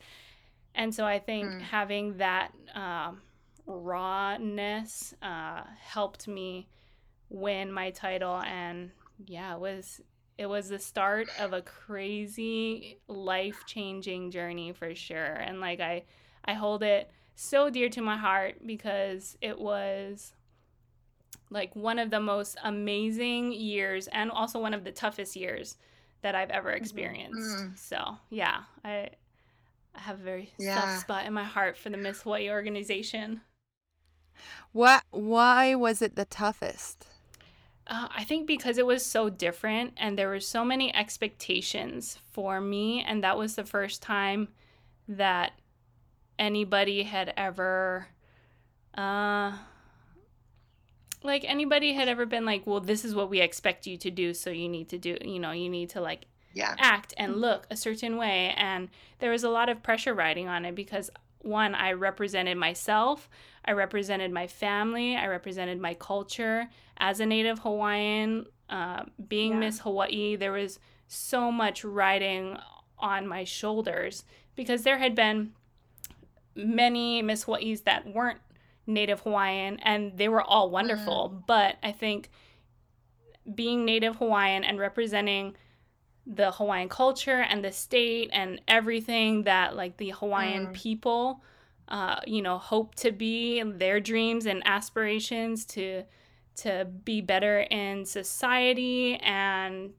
[0.75, 1.61] And so I think mm.
[1.61, 3.21] having that um,
[3.65, 6.67] rawness uh, helped me
[7.29, 8.91] win my title and
[9.25, 10.01] yeah, it was
[10.37, 16.03] it was the start of a crazy life-changing journey for sure and like i
[16.45, 20.33] i hold it so dear to my heart because it was
[21.53, 25.77] like one of the most amazing years and also one of the toughest years
[26.21, 26.83] that i've ever mm-hmm.
[26.83, 27.75] experienced mm-hmm.
[27.75, 29.09] so yeah i
[29.95, 30.79] I have a very yeah.
[30.79, 33.41] soft spot in my heart for the Miss Hawaii organization.
[34.71, 35.03] What?
[35.11, 37.07] Why was it the toughest?
[37.85, 42.59] Uh, I think because it was so different and there were so many expectations for
[42.59, 44.47] me, and that was the first time
[45.07, 45.51] that
[46.39, 48.07] anybody had ever,
[48.97, 49.51] uh,
[51.23, 54.33] like anybody had ever been like, well, this is what we expect you to do,
[54.33, 56.75] so you need to do, you know, you need to like yeah.
[56.79, 58.53] act and look a certain way.
[58.57, 61.09] And there was a lot of pressure riding on it because
[61.39, 63.29] one, I represented myself,
[63.65, 68.45] I represented my family, I represented my culture as a Native Hawaiian.
[68.69, 69.59] Uh, being yeah.
[69.59, 72.57] Miss Hawaii, there was so much riding
[72.97, 74.23] on my shoulders
[74.55, 75.51] because there had been
[76.55, 78.39] many Miss Hawaii's that weren't
[78.85, 81.33] Native Hawaiian and they were all wonderful.
[81.33, 81.47] Mm.
[81.47, 82.29] But I think
[83.53, 85.55] being Native Hawaiian and representing
[86.25, 90.73] the Hawaiian culture and the state and everything that like the Hawaiian mm.
[90.73, 91.41] people
[91.89, 96.03] uh, you know hope to be their dreams and aspirations to
[96.55, 99.91] to be better in society and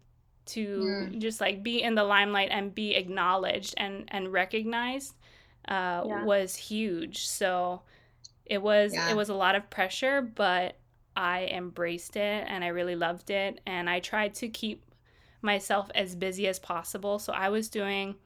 [0.47, 1.19] to mm.
[1.19, 5.15] just like be in the limelight and be acknowledged and and recognized
[5.69, 6.25] uh, yeah.
[6.25, 7.83] was huge so
[8.47, 9.11] it was yeah.
[9.11, 10.77] it was a lot of pressure but
[11.17, 14.85] I embraced it and I really loved it and I tried to keep
[15.45, 17.19] myself as busy as possible.
[17.19, 18.17] So I was doing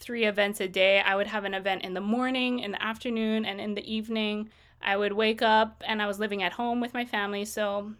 [0.00, 1.00] three events a day.
[1.00, 4.50] I would have an event in the morning, in the afternoon, and in the evening.
[4.82, 7.44] I would wake up and I was living at home with my family.
[7.44, 7.92] So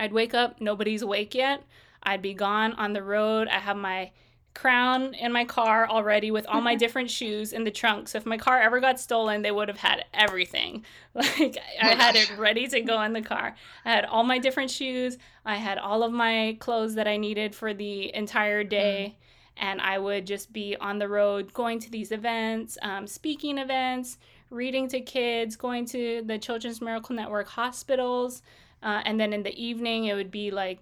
[0.00, 1.62] I'd wake up, nobody's awake yet.
[2.02, 3.46] I'd be gone on the road.
[3.48, 4.10] I have my
[4.54, 8.08] crown in my car already with all my different shoes in the trunk.
[8.08, 10.84] So if my car ever got stolen, they would have had everything.
[11.14, 13.54] Like I had it ready to go in the car.
[13.84, 15.18] I had all my different shoes.
[15.44, 19.16] I had all of my clothes that I needed for the entire day.
[19.16, 19.62] Mm.
[19.64, 24.16] And I would just be on the road going to these events, um, speaking events,
[24.48, 28.42] reading to kids, going to the Children's Miracle Network hospitals.
[28.82, 30.80] Uh, and then in the evening, it would be like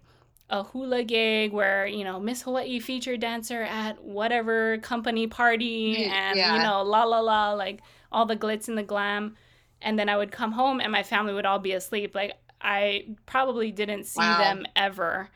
[0.51, 6.37] a hula gig where you know Miss Hawaii featured dancer at whatever company party and
[6.37, 6.57] yeah.
[6.57, 7.81] you know la la la like
[8.13, 9.37] all the glitz and the glam
[9.81, 13.07] and then I would come home and my family would all be asleep like I
[13.27, 14.39] probably didn't see wow.
[14.39, 15.31] them ever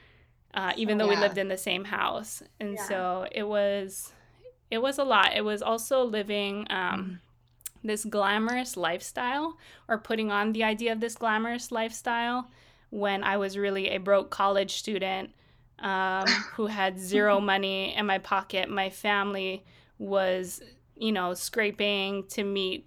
[0.52, 1.14] uh, even though yeah.
[1.14, 2.88] we lived in the same house and yeah.
[2.88, 4.12] so it was
[4.70, 7.20] it was a lot it was also living um,
[7.84, 12.50] this glamorous lifestyle or putting on the idea of this glamorous lifestyle
[12.90, 15.30] when I was really a broke college student
[15.78, 18.68] um, who had zero money in my pocket.
[18.68, 19.64] My family
[19.98, 20.62] was,
[20.96, 22.86] you know, scraping to meet,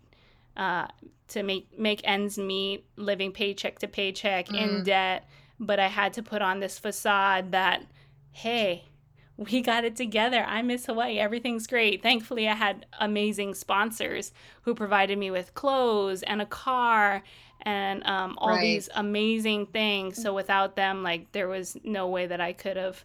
[0.55, 0.88] uh,
[1.29, 4.62] to make make ends meet, living paycheck to paycheck mm.
[4.62, 5.27] in debt.
[5.60, 7.83] But I had to put on this facade that
[8.31, 8.83] hey,
[9.36, 10.43] we got it together.
[10.47, 11.17] I miss Hawaii.
[11.17, 12.01] Everything's great.
[12.01, 14.31] Thankfully, I had amazing sponsors
[14.62, 17.23] who provided me with clothes and a car
[17.67, 18.62] and um, all right.
[18.62, 20.21] these amazing things.
[20.21, 23.03] So without them, like there was no way that I could have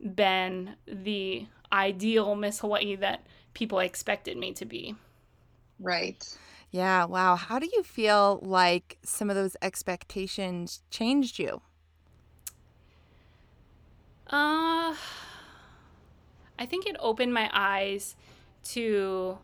[0.00, 4.96] been the ideal Miss Hawaii that people expected me to be.
[5.78, 6.36] Right.
[6.72, 7.04] Yeah.
[7.04, 7.36] Wow.
[7.36, 11.62] How do you feel like some of those expectations changed you?
[14.26, 14.96] Uh,
[16.58, 18.16] I think it opened my eyes
[18.70, 19.38] to,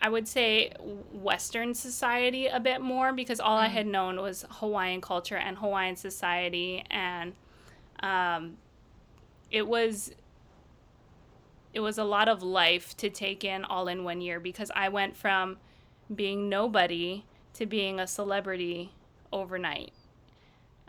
[0.00, 0.72] I would say,
[1.12, 3.62] Western society a bit more because all mm.
[3.62, 6.84] I had known was Hawaiian culture and Hawaiian society.
[6.90, 7.32] And
[8.00, 8.58] um,
[9.50, 10.12] it was
[11.72, 14.88] it was a lot of life to take in all in one year because I
[14.88, 15.58] went from
[16.14, 18.92] being nobody to being a celebrity
[19.30, 19.92] overnight.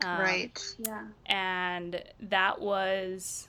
[0.06, 0.76] Um, right.
[0.78, 1.04] Yeah.
[1.26, 3.48] And that was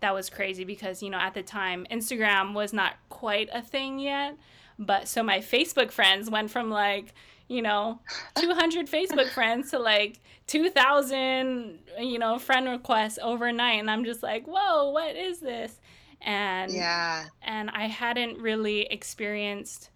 [0.00, 3.98] that was crazy because you know at the time Instagram was not quite a thing
[3.98, 4.36] yet,
[4.80, 7.14] but so my Facebook friends went from like
[7.46, 8.00] you know
[8.36, 14.46] 200 Facebook friends to like 2,000 you know friend requests overnight, and I'm just like,
[14.46, 15.78] whoa, what is this?
[16.22, 17.24] and yeah.
[17.42, 19.90] and i hadn't really experienced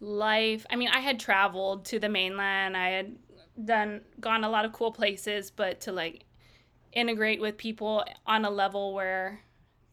[0.00, 0.66] life.
[0.68, 2.76] I mean i had traveled to the mainland.
[2.76, 3.16] I had
[3.64, 6.24] done gone a lot of cool places but to like
[6.92, 9.40] integrate with people on a level where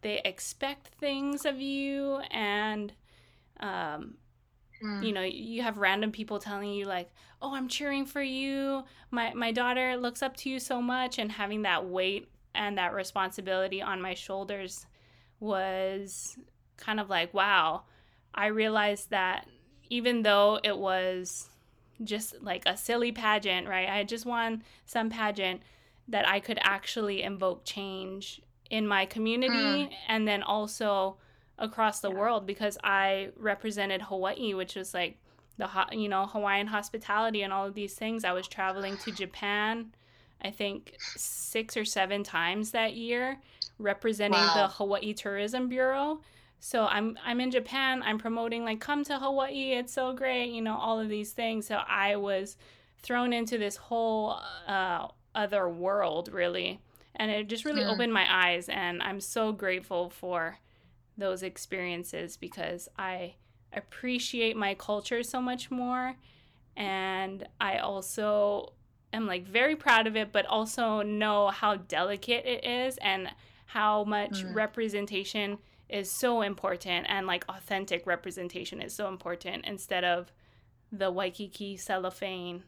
[0.01, 2.91] they expect things of you and
[3.63, 4.13] um
[4.83, 5.03] mm.
[5.03, 7.09] you know you have random people telling you like
[7.41, 11.31] oh i'm cheering for you my my daughter looks up to you so much and
[11.31, 14.85] having that weight and that responsibility on my shoulders
[15.39, 16.37] was
[16.77, 17.83] kind of like, wow,
[18.33, 19.47] I realized that
[19.89, 21.49] even though it was
[22.03, 23.89] just like a silly pageant, right?
[23.89, 25.61] I just won some pageant
[26.07, 29.91] that I could actually invoke change in my community mm.
[30.07, 31.17] and then also
[31.57, 32.17] across the yeah.
[32.17, 35.17] world because I represented Hawaii, which was like
[35.57, 38.23] the you know Hawaiian hospitality and all of these things.
[38.23, 39.93] I was traveling to Japan,
[40.41, 43.39] I think six or seven times that year,
[43.77, 44.53] representing wow.
[44.55, 46.21] the Hawaii Tourism Bureau.
[46.59, 48.01] So I'm I'm in Japan.
[48.03, 49.73] I'm promoting like come to Hawaii.
[49.73, 51.67] It's so great, you know, all of these things.
[51.67, 52.57] So I was
[53.01, 56.79] thrown into this whole uh, other world really,
[57.17, 58.69] and it just really opened my eyes.
[58.69, 60.57] And I'm so grateful for
[61.17, 63.35] those experiences because I
[63.71, 66.15] appreciate my culture so much more,
[66.75, 68.73] and I also
[69.11, 73.29] am like very proud of it, but also know how delicate it is and
[73.65, 74.53] how much mm.
[74.53, 75.57] representation
[75.89, 80.31] is so important and like authentic representation is so important instead of
[80.91, 82.63] the Waikiki cellophane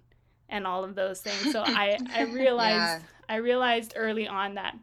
[0.49, 1.51] and all of those things.
[1.51, 2.99] So I I realized yeah.
[3.27, 4.77] I realized early on that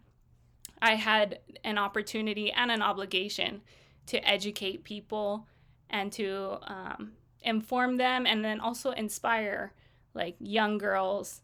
[0.82, 3.62] I had an opportunity and an obligation
[4.06, 5.46] to educate people
[5.88, 9.72] and to um, inform them and then also inspire
[10.12, 11.40] like young girls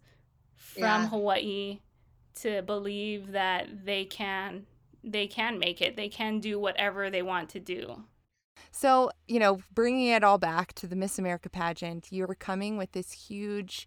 [0.57, 1.09] from yeah.
[1.09, 1.79] Hawaii
[2.41, 4.67] to believe that they can
[5.05, 5.97] they can make it.
[5.97, 8.03] They can do whatever they want to do.
[8.73, 12.77] So, you know, bringing it all back to the Miss America pageant, you were coming
[12.77, 13.87] with this huge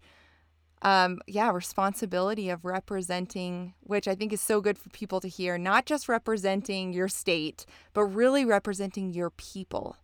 [0.82, 5.56] um, yeah, responsibility of representing, which I think is so good for people to hear,
[5.56, 7.64] not just representing your state,
[7.94, 9.96] but really representing your people,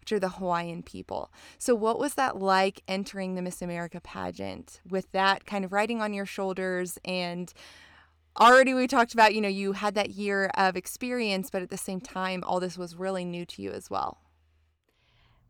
[0.00, 1.32] which are the Hawaiian people.
[1.58, 6.00] So, what was that like entering the Miss America pageant with that kind of riding
[6.00, 7.52] on your shoulders and
[8.38, 11.76] already we talked about, you know, you had that year of experience, but at the
[11.76, 14.18] same time, all this was really new to you as well.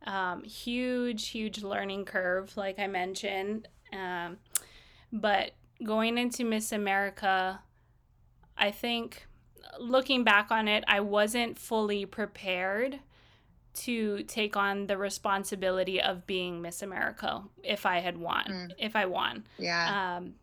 [0.06, 3.68] Um, huge, huge learning curve, like I mentioned.
[3.94, 4.38] Um,
[5.12, 5.52] but
[5.82, 7.60] going into Miss America,
[8.56, 9.26] I think
[9.78, 13.00] looking back on it, I wasn't fully prepared
[13.74, 18.70] to take on the responsibility of being Miss America if I had won, mm.
[18.78, 19.44] if I won.
[19.58, 20.16] Yeah.
[20.16, 20.34] Um,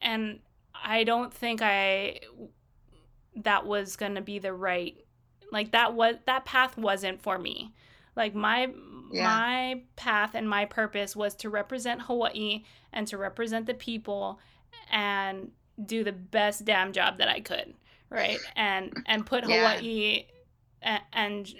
[0.00, 0.40] and
[0.74, 2.20] I don't think I
[3.36, 4.96] that was going to be the right
[5.50, 7.72] like that was that path wasn't for me.
[8.16, 8.72] Like my
[9.12, 9.24] yeah.
[9.24, 14.40] my path and my purpose was to represent Hawaii and to represent the people
[14.90, 15.50] and
[15.84, 17.74] do the best damn job that I could,
[18.10, 18.38] right?
[18.56, 19.74] And and put yeah.
[19.76, 20.26] Hawaii
[20.80, 21.54] and, and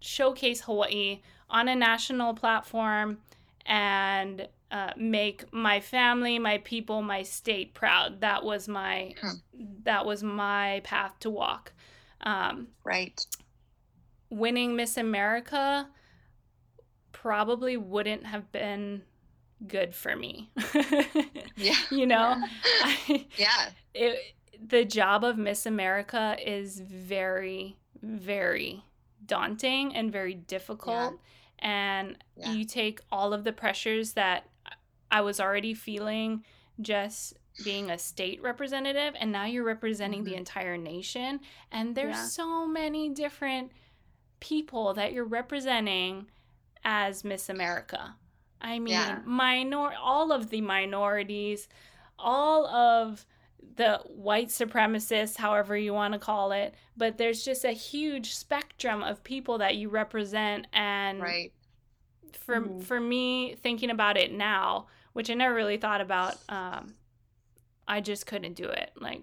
[0.00, 3.18] showcase Hawaii on a national platform
[3.64, 8.20] and uh, make my family, my people, my state proud.
[8.20, 9.36] That was my hmm.
[9.84, 11.72] that was my path to walk.
[12.22, 13.24] Um, right.
[14.28, 15.88] Winning Miss America
[17.26, 19.02] probably wouldn't have been
[19.66, 20.48] good for me.
[21.56, 21.74] yeah.
[21.90, 22.40] You know.
[22.84, 23.70] I, yeah.
[23.94, 24.18] It
[24.64, 28.84] the job of Miss America is very, very
[29.26, 31.14] daunting and very difficult.
[31.60, 31.68] Yeah.
[31.68, 32.52] And yeah.
[32.52, 34.48] you take all of the pressures that
[35.10, 36.44] I was already feeling
[36.80, 40.30] just being a state representative, and now you're representing mm-hmm.
[40.30, 41.40] the entire nation.
[41.72, 42.24] And there's yeah.
[42.26, 43.72] so many different
[44.38, 46.28] people that you're representing
[46.86, 48.14] as Miss America.
[48.62, 49.18] I mean, yeah.
[49.26, 51.68] minor all of the minorities,
[52.18, 53.26] all of
[53.74, 59.02] the white supremacists, however you want to call it, but there's just a huge spectrum
[59.02, 61.52] of people that you represent and right.
[62.32, 62.82] For mm.
[62.84, 66.94] for me thinking about it now, which I never really thought about um,
[67.88, 68.92] I just couldn't do it.
[69.00, 69.22] Like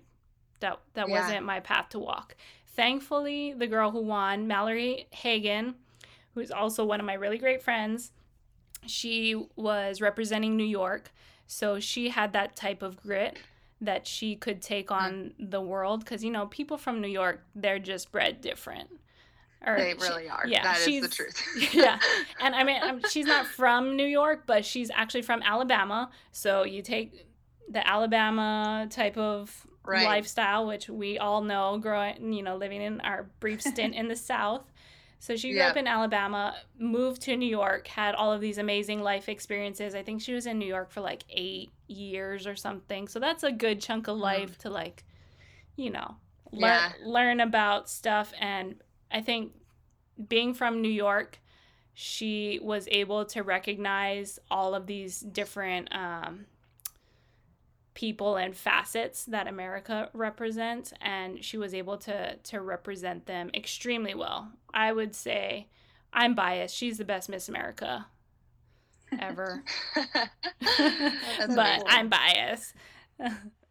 [0.59, 1.21] that that yeah.
[1.21, 2.35] wasn't my path to walk.
[2.75, 5.75] Thankfully, the girl who won, Mallory Hagan,
[6.33, 8.11] who's also one of my really great friends,
[8.85, 11.11] she was representing New York.
[11.47, 13.37] So she had that type of grit
[13.81, 14.95] that she could take mm.
[14.95, 18.89] on the world because you know people from New York they're just bred different.
[19.65, 20.43] Or they really she, are.
[20.45, 21.41] Yeah, that is the truth.
[21.73, 21.97] yeah,
[22.41, 26.09] and I mean I'm, she's not from New York, but she's actually from Alabama.
[26.31, 27.27] So you take
[27.69, 30.05] the Alabama type of right.
[30.05, 34.15] lifestyle, which we all know growing, you know, living in our brief stint in the
[34.31, 34.63] South.
[35.23, 35.71] So she grew yep.
[35.71, 39.95] up in Alabama, moved to New York, had all of these amazing life experiences.
[39.95, 43.07] I think she was in New York for like eight years or something.
[43.07, 44.57] So that's a good chunk of life mm.
[44.63, 45.05] to like,
[45.77, 46.17] you know,
[46.51, 46.91] learn yeah.
[47.05, 48.33] learn about stuff.
[48.37, 48.75] And
[49.11, 49.53] I think
[50.27, 51.39] being from New York,
[51.93, 56.47] she was able to recognize all of these different um,
[57.93, 64.15] people and facets that America represents and she was able to to represent them extremely
[64.15, 64.51] well.
[64.73, 65.67] I would say
[66.11, 66.75] I'm biased.
[66.75, 68.07] She's the best Miss America
[69.19, 69.63] ever.
[69.95, 72.73] but I'm biased.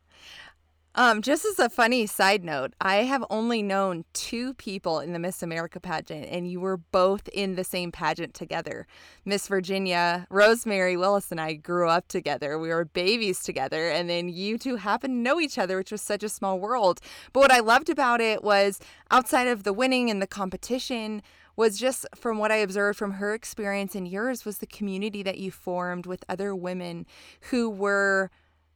[0.94, 5.18] Um, just as a funny side note, I have only known two people in the
[5.18, 8.86] Miss America pageant, and you were both in the same pageant together.
[9.24, 12.58] Miss Virginia, Rosemary Willis, and I grew up together.
[12.58, 16.02] We were babies together, and then you two happened to know each other, which was
[16.02, 17.00] such a small world.
[17.32, 18.78] But what I loved about it was
[19.10, 21.22] outside of the winning and the competition,
[21.54, 25.36] was just from what I observed from her experience and yours was the community that
[25.36, 27.04] you formed with other women
[27.50, 28.30] who were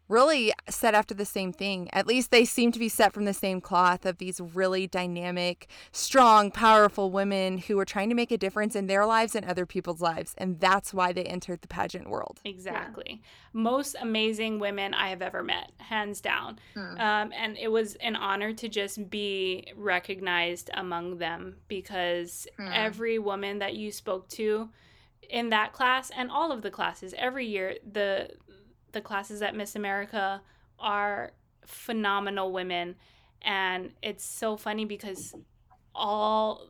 [0.09, 1.89] really set after the same thing.
[1.93, 5.69] At least they seem to be set from the same cloth of these really dynamic,
[5.93, 9.67] strong, powerful women who are trying to make a difference in their lives and other
[9.67, 10.35] people's lives.
[10.39, 12.41] And that's why they entered the pageant world.
[12.45, 13.05] Exactly.
[13.09, 13.17] Yeah.
[13.53, 16.59] Most amazing women I have ever met, hands down.
[16.75, 17.01] Hmm.
[17.01, 22.69] Um, and it was an honor to just be recognized among them because hmm.
[22.73, 24.69] every woman that you spoke to,
[25.31, 28.29] in that class and all of the classes every year the
[28.97, 30.41] the classes at Miss America
[30.79, 31.33] are
[31.67, 32.97] phenomenal women.
[33.43, 35.35] And it's so funny because
[35.95, 36.63] all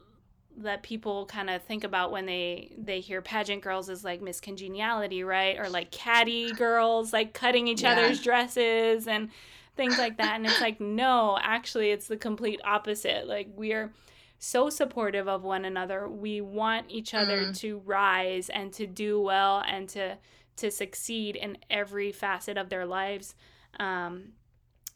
[0.58, 4.40] that people kind of think about when they they hear pageant girls is like Miss
[4.40, 5.56] Congeniality, right?
[5.56, 7.92] Or like catty girls, like cutting each yeah.
[7.92, 9.30] other's dresses and
[9.76, 10.34] things like that.
[10.34, 13.28] And it's like, no, actually, it's the complete opposite.
[13.28, 13.92] Like, we're
[14.38, 16.08] so supportive of one another.
[16.08, 17.58] We want each other mm.
[17.58, 20.16] to rise and to do well and to
[20.56, 23.34] to succeed in every facet of their lives.
[23.78, 24.32] Um,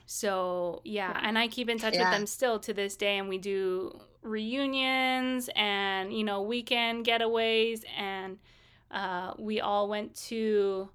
[0.07, 2.11] so yeah, and I keep in touch yeah.
[2.11, 7.85] with them still to this day, and we do reunions and you know weekend getaways,
[7.97, 8.39] and
[8.91, 10.91] uh, we all went to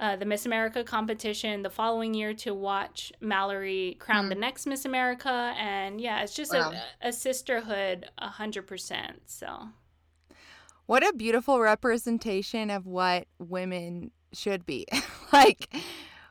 [0.00, 4.28] uh, the Miss America competition the following year to watch Mallory crown mm.
[4.28, 6.72] the next Miss America, and yeah, it's just wow.
[7.02, 9.22] a, a sisterhood, a hundred percent.
[9.26, 9.68] So
[10.88, 14.86] what a beautiful representation of what women should be.
[15.34, 15.68] like,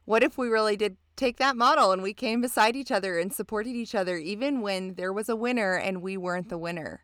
[0.05, 3.31] what if we really did take that model and we came beside each other and
[3.31, 7.03] supported each other even when there was a winner and we weren't the winner?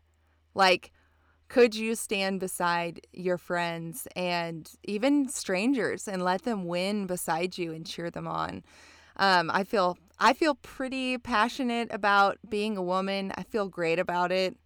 [0.52, 0.90] Like,
[1.46, 7.72] could you stand beside your friends and even strangers and let them win beside you
[7.72, 8.64] and cheer them on?
[9.16, 13.32] Um, I feel I feel pretty passionate about being a woman.
[13.36, 14.56] I feel great about it.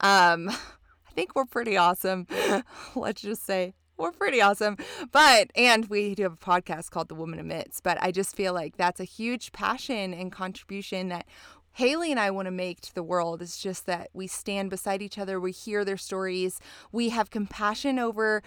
[0.00, 0.50] Um,
[1.10, 2.28] I think we're pretty awesome.
[2.94, 4.76] Let's just say we're pretty awesome.
[5.10, 8.54] But, and we do have a podcast called The Woman Amidst, but I just feel
[8.54, 11.26] like that's a huge passion and contribution that
[11.72, 13.42] Haley and I want to make to the world.
[13.42, 16.60] It's just that we stand beside each other, we hear their stories,
[16.92, 18.42] we have compassion over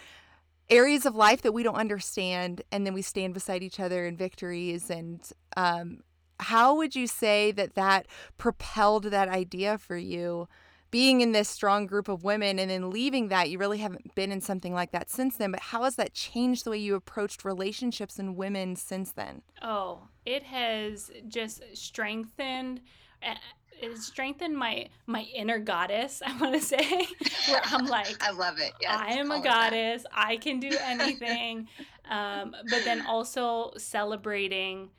[0.70, 4.16] areas of life that we don't understand, and then we stand beside each other in
[4.16, 4.90] victories.
[4.90, 5.22] And
[5.58, 6.00] um,
[6.40, 8.08] how would you say that that
[8.38, 10.48] propelled that idea for you?
[10.94, 14.32] Being in this strong group of women and then leaving that, you really haven't been
[14.32, 15.50] in something like that since then.
[15.50, 19.42] But how has that changed the way you approached relationships and women since then?
[19.64, 22.82] Oh, it has just strengthened
[23.24, 27.08] it strengthened my my inner goddess i want to say
[27.50, 31.68] where i'm like i love it yes, i am a goddess i can do anything
[32.10, 34.90] um, but then also celebrating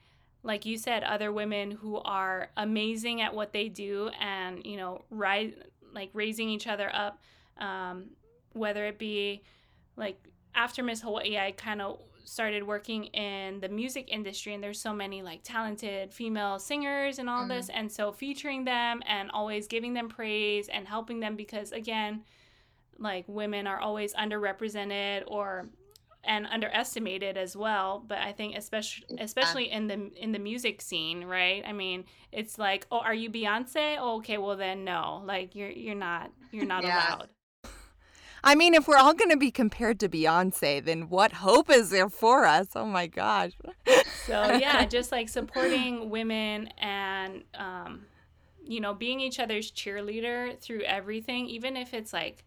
[0.42, 5.05] like you said other women who are amazing at what they do and you know
[5.11, 5.53] rise
[5.95, 7.20] like raising each other up
[7.59, 8.11] um,
[8.53, 9.42] whether it be
[9.97, 10.18] like
[10.55, 14.95] after miss hawaii i kind of started working in the music industry and there's so
[14.95, 17.51] many like talented female singers and all mm-hmm.
[17.51, 22.22] this and so featuring them and always giving them praise and helping them because again
[22.99, 25.68] like women are always underrepresented or
[26.26, 31.24] and underestimated as well but i think especially especially in the in the music scene
[31.24, 35.54] right i mean it's like oh are you beyonce oh, okay well then no like
[35.54, 37.16] you're you're not you're not yeah.
[37.16, 37.28] allowed
[38.46, 41.88] I mean, if we're all going to be compared to Beyonce, then what hope is
[41.88, 42.68] there for us?
[42.76, 43.52] Oh my gosh.
[44.26, 48.04] so, yeah, just like supporting women and, um,
[48.62, 52.44] you know, being each other's cheerleader through everything, even if it's like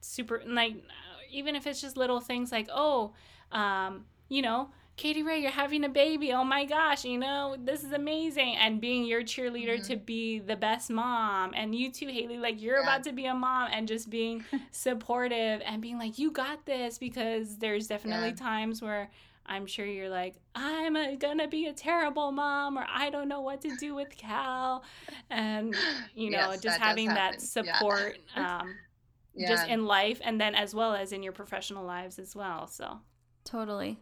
[0.00, 0.74] super, like,
[1.30, 3.12] even if it's just little things like, oh,
[3.52, 6.32] um, you know, Katie Ray, you're having a baby.
[6.32, 8.56] Oh my gosh, you know, this is amazing.
[8.56, 9.92] And being your cheerleader mm-hmm.
[9.92, 11.52] to be the best mom.
[11.54, 12.82] And you too, Haley, like you're yeah.
[12.82, 16.98] about to be a mom and just being supportive and being like, you got this
[16.98, 18.34] because there's definitely yeah.
[18.34, 19.08] times where
[19.48, 23.40] I'm sure you're like, I'm a, gonna be a terrible mom, or I don't know
[23.40, 24.84] what to do with Cal,
[25.30, 25.74] and
[26.14, 28.58] you know, yes, just having that support, yeah.
[28.60, 28.74] um,
[29.38, 29.48] yeah.
[29.48, 32.66] just in life, and then as well as in your professional lives as well.
[32.66, 33.00] So
[33.44, 33.98] totally,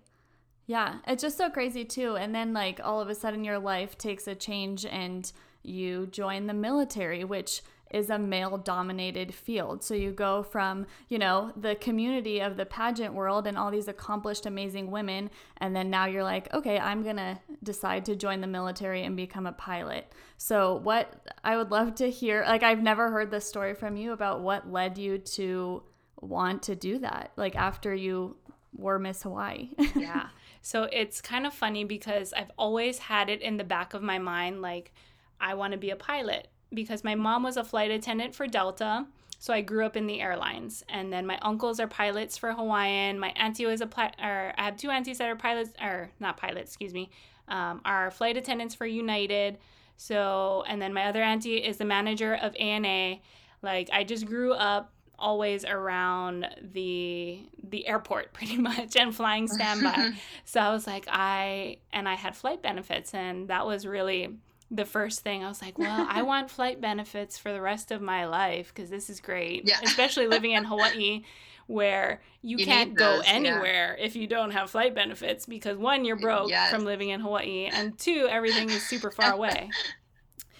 [0.67, 2.17] yeah, it's just so crazy too.
[2.17, 5.31] And then, like, all of a sudden, your life takes a change and
[5.63, 9.83] you join the military, which is a male dominated field.
[9.83, 13.89] So you go from, you know, the community of the pageant world and all these
[13.89, 15.31] accomplished, amazing women.
[15.59, 19.17] And then now you're like, okay, I'm going to decide to join the military and
[19.17, 20.13] become a pilot.
[20.37, 24.13] So, what I would love to hear, like, I've never heard this story from you
[24.13, 25.83] about what led you to
[26.21, 28.37] want to do that, like, after you
[28.75, 29.71] were Miss Hawaii.
[29.97, 30.29] yeah.
[30.61, 34.19] So it's kind of funny because I've always had it in the back of my
[34.19, 34.93] mind like,
[35.41, 39.07] I want to be a pilot because my mom was a flight attendant for Delta.
[39.39, 43.19] So I grew up in the airlines, and then my uncles are pilots for Hawaiian.
[43.19, 46.39] My auntie was a pilot, or I have two aunties that are pilots, or not
[46.39, 47.11] pilots, excuse me,
[47.49, 49.59] um, are flight attendants for United.
[49.99, 53.19] So, and then my other auntie is the manager of ANA.
[53.63, 57.41] Like I just grew up always around the
[57.71, 60.13] the airport pretty much and flying standby.
[60.45, 64.37] so I was like I and I had flight benefits and that was really
[64.71, 68.01] the first thing I was like, well, I want flight benefits for the rest of
[68.01, 69.67] my life because this is great.
[69.67, 69.79] Yeah.
[69.83, 71.23] Especially living in Hawaii
[71.67, 74.05] where you, you can't go anywhere yeah.
[74.05, 76.71] if you don't have flight benefits because one, you're broke yes.
[76.71, 79.71] from living in Hawaii, and two, everything is super far away.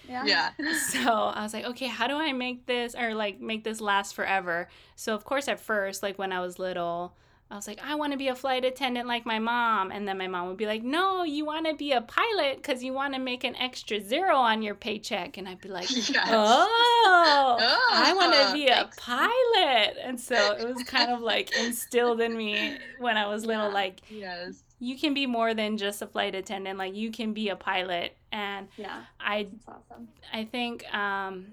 [0.07, 0.23] Yeah.
[0.25, 0.51] yeah.
[0.73, 4.15] So I was like, okay, how do I make this or like make this last
[4.15, 4.67] forever?
[4.95, 7.15] So of course at first, like when I was little,
[7.49, 9.91] I was like, I want to be a flight attendant like my mom.
[9.91, 12.83] And then my mom would be like, No, you want to be a pilot because
[12.83, 15.37] you want to make an extra zero on your paycheck.
[15.37, 16.27] And I'd be like, yes.
[16.29, 19.97] Oh, oh, I want to be a pilot.
[20.03, 23.73] And so it was kind of like instilled in me when I was little, yeah.
[23.73, 27.49] like, yes you can be more than just a flight attendant like you can be
[27.49, 30.07] a pilot and yeah i awesome.
[30.33, 31.47] i think um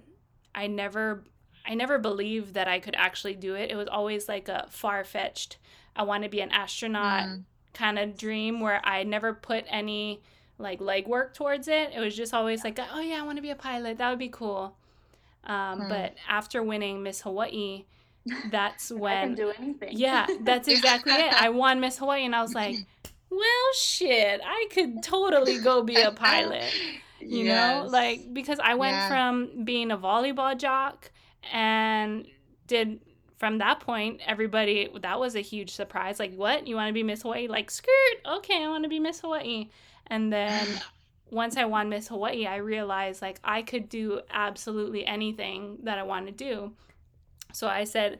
[0.55, 1.25] i never
[1.67, 5.59] i never believed that i could actually do it it was always like a far-fetched
[5.97, 7.43] i want to be an astronaut mm.
[7.73, 10.21] kind of dream where i never put any
[10.59, 13.51] like legwork towards it it was just always like oh yeah i want to be
[13.51, 14.77] a pilot that would be cool
[15.45, 15.89] um, mm.
[15.89, 17.85] but after winning miss hawaii
[18.51, 19.91] that's when do anything.
[19.93, 22.77] yeah that's exactly it i won miss hawaii and i was like
[23.35, 26.73] well, shit, I could totally go be a pilot.
[27.27, 27.85] You yes.
[27.85, 29.09] know, like because I went yeah.
[29.09, 31.11] from being a volleyball jock
[31.51, 32.27] and
[32.67, 33.01] did
[33.37, 37.03] from that point everybody that was a huge surprise like what you want to be
[37.03, 39.69] miss hawaii like skirt okay i want to be miss hawaii
[40.09, 40.67] and then
[41.31, 46.03] once i won miss hawaii i realized like i could do absolutely anything that i
[46.03, 46.73] want to do
[47.53, 48.19] so i said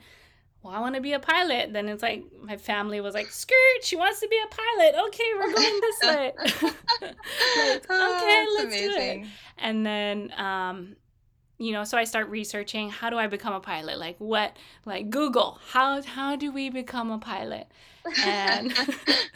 [0.65, 1.75] well, I want to be a pilot.
[1.75, 4.95] Then it's like my family was like, skirt, she wants to be a pilot.
[5.09, 6.33] Okay, we're going this way.
[7.03, 9.23] like, oh, okay, let's amazing.
[9.23, 9.33] do it.
[9.59, 10.97] And then, um,
[11.59, 13.99] you know, so I start researching how do I become a pilot?
[13.99, 17.69] Like what, like Google, how, how do we become a pilot?
[18.25, 18.75] And,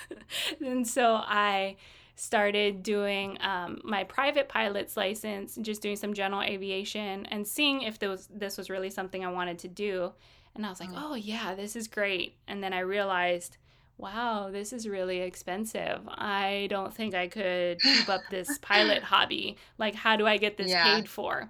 [0.65, 1.77] and so I
[2.17, 7.99] started doing um, my private pilot's license, just doing some general aviation and seeing if
[7.99, 10.13] this was, this was really something I wanted to do.
[10.55, 12.35] And I was like, oh, yeah, this is great.
[12.49, 13.59] And then I realized,
[13.99, 16.01] wow, this is really expensive.
[16.09, 19.57] I don't think I could keep up this pilot hobby.
[19.79, 20.83] Like, how do I get this yeah.
[20.83, 21.49] paid for?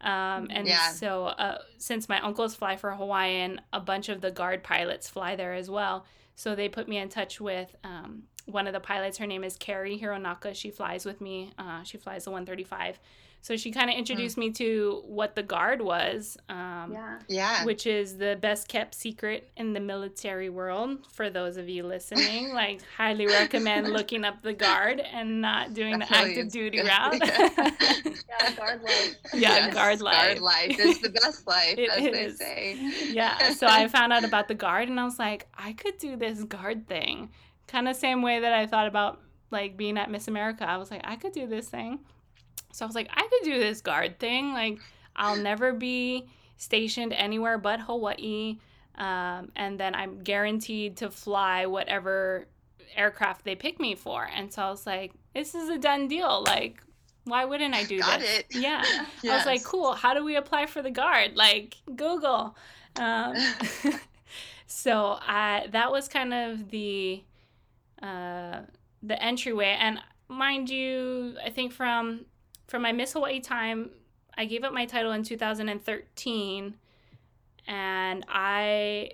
[0.00, 0.90] Um, and yeah.
[0.90, 5.36] so, uh, since my uncles fly for Hawaiian, a bunch of the guard pilots fly
[5.36, 6.04] there as well.
[6.34, 9.18] So they put me in touch with um, one of the pilots.
[9.18, 10.54] Her name is Carrie Hironaka.
[10.54, 11.52] She flies with me.
[11.58, 12.98] Uh, she flies the 135.
[13.46, 14.40] So she kind of introduced mm.
[14.40, 16.36] me to what the guard was.
[16.48, 17.18] Um, yeah.
[17.28, 17.64] Yeah.
[17.64, 21.06] Which is the best kept secret in the military world.
[21.12, 26.00] For those of you listening, like highly recommend looking up the guard and not doing
[26.00, 27.20] the active duty route.
[27.22, 29.16] yeah, guard life.
[29.32, 30.26] Yeah, yes, guard life.
[30.26, 32.38] Guard life is the best life, it as is.
[32.38, 33.12] they say.
[33.12, 33.52] Yeah.
[33.52, 36.42] So I found out about the guard and I was like, I could do this
[36.42, 37.30] guard thing.
[37.68, 39.20] Kind of same way that I thought about
[39.52, 40.68] like being at Miss America.
[40.68, 42.00] I was like, I could do this thing.
[42.72, 44.52] So I was like, I could do this guard thing.
[44.52, 44.78] Like,
[45.14, 46.26] I'll never be
[46.56, 48.58] stationed anywhere but Hawaii.
[48.96, 52.46] Um, and then I'm guaranteed to fly whatever
[52.94, 54.28] aircraft they pick me for.
[54.34, 56.44] And so I was like, this is a done deal.
[56.46, 56.82] Like,
[57.24, 58.38] why wouldn't I do Got this?
[58.38, 58.46] It.
[58.50, 58.82] Yeah.
[59.22, 59.24] yes.
[59.32, 59.92] I was like, cool.
[59.92, 61.36] How do we apply for the guard?
[61.36, 62.56] Like, Google.
[62.96, 63.36] Um,
[64.66, 67.22] so I, that was kind of the
[68.02, 68.60] uh,
[69.02, 69.76] the entryway.
[69.78, 69.98] And
[70.28, 72.26] mind you, I think from
[72.66, 73.90] from my Miss Hawaii time,
[74.36, 76.74] I gave up my title in 2013,
[77.66, 79.10] and I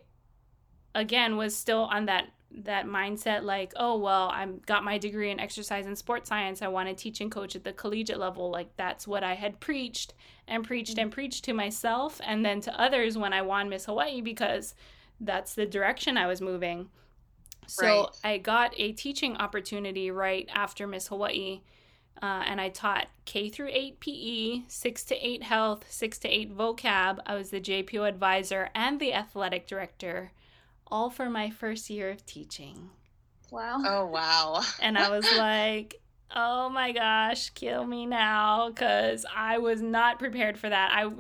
[0.94, 5.40] again was still on that that mindset like oh well i got my degree in
[5.40, 6.60] exercise and sports science.
[6.60, 8.50] I want to teach and coach at the collegiate level.
[8.50, 10.12] Like that's what i had preached
[10.46, 11.14] and preached and mm-hmm.
[11.14, 14.74] preached to myself and then to others when i won miss hawaii because
[15.20, 16.88] that's the direction i was moving.
[17.66, 18.06] So right.
[18.22, 21.62] i got a teaching opportunity right after miss hawaii
[22.22, 26.56] uh, and I taught K through 8 PE, 6 to 8 health, 6 to 8
[26.56, 27.18] vocab.
[27.26, 30.30] I was the JPO advisor and the athletic director,
[30.86, 32.90] all for my first year of teaching.
[33.50, 33.82] Wow.
[33.84, 34.62] Oh, wow.
[34.80, 36.00] and I was like,
[36.34, 40.92] oh my gosh, kill me now, because I was not prepared for that.
[40.94, 41.10] I,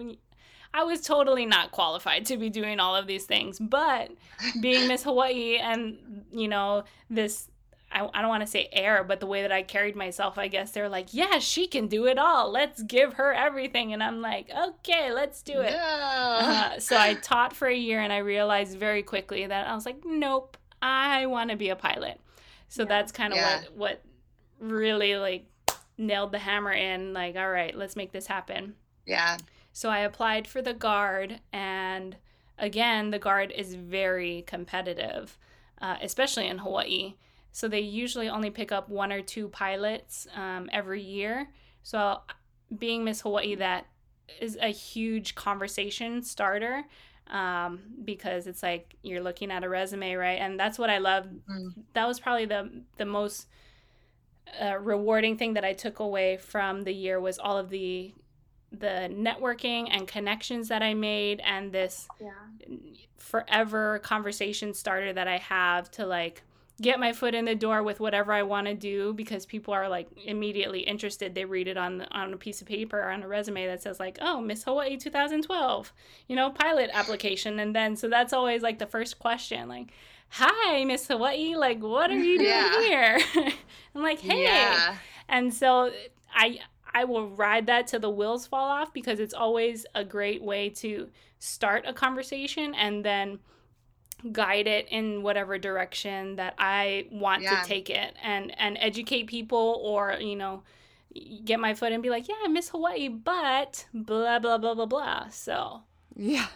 [0.72, 4.12] I was totally not qualified to be doing all of these things, but
[4.60, 7.48] being Miss Hawaii and, you know, this
[7.92, 10.48] I, I don't want to say air, but the way that I carried myself, I
[10.48, 12.50] guess they're like, yeah, she can do it all.
[12.50, 13.92] Let's give her everything.
[13.92, 15.74] And I'm like, okay, let's do it.
[15.74, 19.84] Uh, so I taught for a year and I realized very quickly that I was
[19.84, 22.18] like, nope, I want to be a pilot.
[22.68, 22.88] So yeah.
[22.88, 23.60] that's kind of yeah.
[23.74, 24.02] what, what
[24.58, 25.46] really like
[25.98, 28.74] nailed the hammer in like, all right, let's make this happen.
[29.06, 29.36] Yeah.
[29.72, 32.16] So I applied for the guard and
[32.58, 35.36] again, the guard is very competitive,
[35.80, 37.14] uh, especially in Hawaii.
[37.52, 41.50] So they usually only pick up one or two pilots um, every year.
[41.82, 42.20] So
[42.76, 43.86] being Miss Hawaii, that
[44.40, 46.84] is a huge conversation starter
[47.28, 50.40] um, because it's like you're looking at a resume, right?
[50.40, 51.28] And that's what I love.
[51.50, 51.74] Mm.
[51.92, 53.48] That was probably the the most
[54.60, 58.14] uh, rewarding thing that I took away from the year was all of the
[58.70, 62.30] the networking and connections that I made and this yeah.
[63.18, 66.42] forever conversation starter that I have to like
[66.80, 69.88] get my foot in the door with whatever I want to do because people are
[69.88, 71.34] like immediately interested.
[71.34, 74.00] They read it on on a piece of paper or on a resume that says
[74.00, 75.92] like, "Oh, Miss Hawaii 2012,"
[76.28, 79.92] you know, pilot application, and then so that's always like the first question, like,
[80.30, 82.80] "Hi, Miss Hawaii, like, what are you doing yeah.
[82.80, 83.20] here?"
[83.94, 84.96] I'm like, "Hey," yeah.
[85.28, 85.92] and so
[86.34, 86.60] I
[86.94, 90.68] I will ride that till the wheels fall off because it's always a great way
[90.70, 91.08] to
[91.38, 93.38] start a conversation and then
[94.30, 97.60] guide it in whatever direction that I want yeah.
[97.60, 100.62] to take it and and educate people or you know
[101.44, 104.86] get my foot and be like yeah I Miss Hawaii but blah blah blah blah
[104.86, 105.82] blah so
[106.14, 106.46] yeah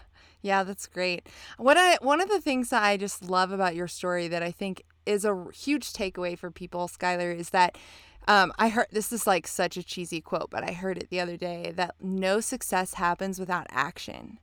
[0.43, 3.89] yeah that's great what I one of the things that I just love about your
[3.89, 7.77] story that I think is a huge takeaway for people Skyler is that
[8.29, 11.21] um, I heard this is like such a cheesy quote, but I heard it the
[11.21, 14.39] other day that no success happens without action.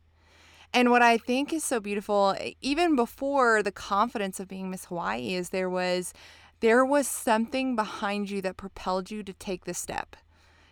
[0.73, 5.35] And what I think is so beautiful, even before the confidence of being Miss Hawaii,
[5.35, 6.13] is there was
[6.61, 10.15] there was something behind you that propelled you to take the step.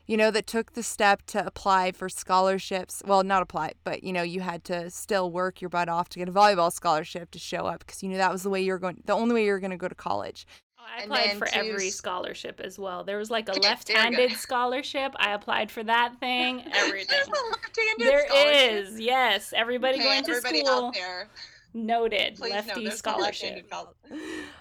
[0.07, 3.03] You know, that took the step to apply for scholarships.
[3.05, 6.19] Well, not apply, but you know, you had to still work your butt off to
[6.19, 8.71] get a volleyball scholarship to show up because you knew that was the way you
[8.71, 10.47] were going, the only way you were going to go to college.
[10.85, 13.03] I applied for every scholarship as well.
[13.03, 15.13] There was like a left-handed scholarship.
[15.17, 16.63] I applied for that thing.
[16.73, 17.19] Everything.
[17.97, 18.99] there is.
[18.99, 20.87] Yes, everybody okay, going to everybody school.
[20.87, 21.27] Out there.
[21.73, 22.35] Noted.
[22.35, 23.73] Please lefty no, scholarship.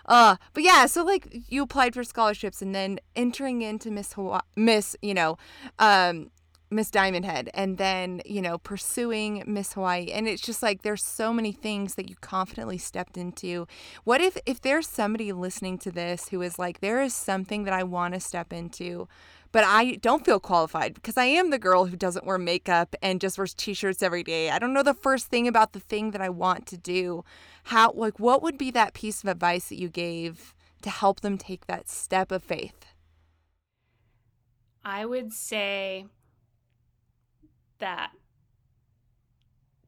[0.06, 4.40] Uh, but yeah, so like you applied for scholarships and then entering into Miss Hawaii,
[4.54, 5.36] Miss, you know,
[5.80, 6.30] um,
[6.72, 10.12] Miss Diamond Head and then, you know, pursuing Miss Hawaii.
[10.12, 13.66] And it's just like there's so many things that you confidently stepped into.
[14.04, 17.74] What if if there's somebody listening to this who is like, there is something that
[17.74, 19.08] I want to step into,
[19.50, 23.20] but I don't feel qualified because I am the girl who doesn't wear makeup and
[23.20, 24.50] just wears t-shirts every day.
[24.50, 27.24] I don't know the first thing about the thing that I want to do.
[27.64, 31.36] How like what would be that piece of advice that you gave to help them
[31.36, 32.86] take that step of faith?
[34.84, 36.06] I would say
[37.80, 38.12] that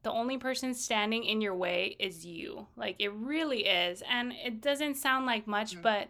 [0.03, 2.67] the only person standing in your way is you.
[2.75, 4.03] Like it really is.
[4.09, 5.81] And it doesn't sound like much, mm-hmm.
[5.81, 6.09] but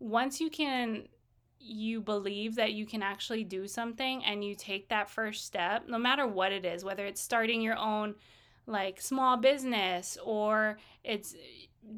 [0.00, 1.08] once you can
[1.60, 5.98] you believe that you can actually do something and you take that first step, no
[5.98, 8.14] matter what it is, whether it's starting your own
[8.66, 11.34] like small business or it's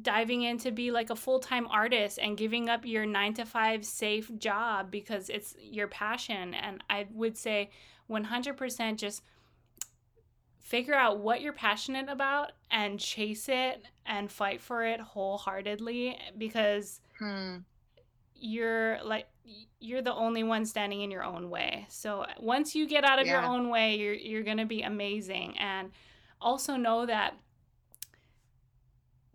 [0.01, 3.85] diving in to be like a full-time artist and giving up your 9 to 5
[3.85, 7.69] safe job because it's your passion and I would say
[8.11, 9.23] 100% just
[10.59, 17.01] figure out what you're passionate about and chase it and fight for it wholeheartedly because
[17.17, 17.57] hmm.
[18.35, 19.27] you're like
[19.79, 21.85] you're the only one standing in your own way.
[21.89, 23.41] So once you get out of yeah.
[23.41, 25.91] your own way, you're you're going to be amazing and
[26.39, 27.35] also know that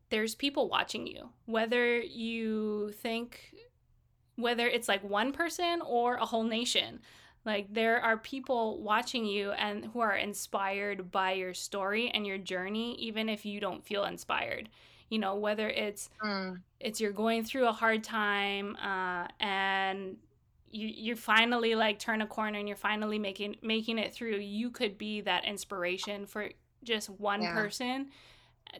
[0.08, 1.30] there's people watching you.
[1.46, 3.52] Whether you think
[4.36, 7.00] whether it's like one person or a whole nation.
[7.46, 12.38] Like there are people watching you and who are inspired by your story and your
[12.38, 14.68] journey even if you don't feel inspired.
[15.08, 16.60] You know, whether it's mm.
[16.80, 20.16] it's you're going through a hard time uh, and
[20.72, 24.38] you you finally like turn a corner and you're finally making making it through.
[24.38, 26.50] You could be that inspiration for
[26.82, 27.54] just one yeah.
[27.54, 28.08] person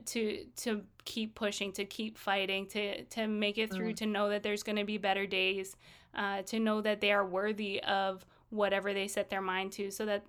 [0.07, 3.97] to to keep pushing to keep fighting to to make it through mm.
[3.97, 5.77] to know that there's going to be better days
[6.14, 10.07] uh, to know that they are worthy of whatever they set their mind to so
[10.07, 10.24] that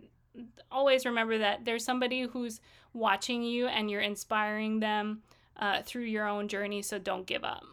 [0.72, 2.62] always remember that there's somebody who's
[2.94, 5.22] watching you and you're inspiring them
[5.58, 7.64] uh, through your own journey so don't give up.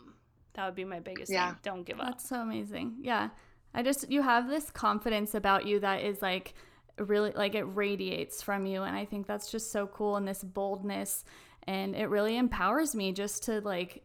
[0.55, 1.51] That would be my biggest yeah.
[1.51, 2.07] thing don't give up.
[2.07, 2.97] That's so amazing.
[3.01, 3.31] Yeah.
[3.75, 6.55] I just you have this confidence about you that is like
[6.99, 10.45] really like it radiates from you and i think that's just so cool and this
[10.45, 11.25] boldness
[11.67, 14.05] and it really empowers me just to like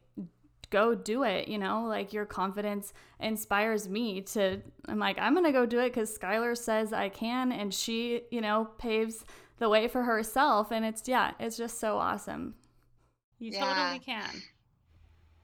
[0.69, 1.85] go do it, you know?
[1.85, 6.17] Like your confidence inspires me to I'm like I'm going to go do it cuz
[6.17, 9.25] Skyler says I can and she, you know, paves
[9.57, 12.55] the way for herself and it's yeah, it's just so awesome.
[13.39, 13.73] You yeah.
[13.73, 14.41] totally can.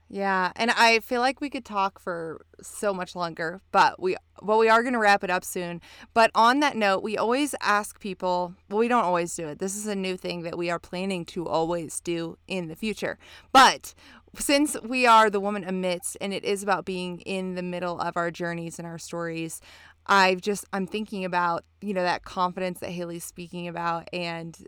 [0.08, 4.58] Yeah, and I feel like we could talk for so much longer, but we well
[4.58, 5.80] we are going to wrap it up soon.
[6.14, 9.58] But on that note, we always ask people, well we don't always do it.
[9.58, 13.18] This is a new thing that we are planning to always do in the future.
[13.52, 13.94] But
[14.38, 18.16] since we are the woman amidst and it is about being in the middle of
[18.16, 19.60] our journeys and our stories
[20.06, 24.66] i've just i'm thinking about you know that confidence that haley's speaking about and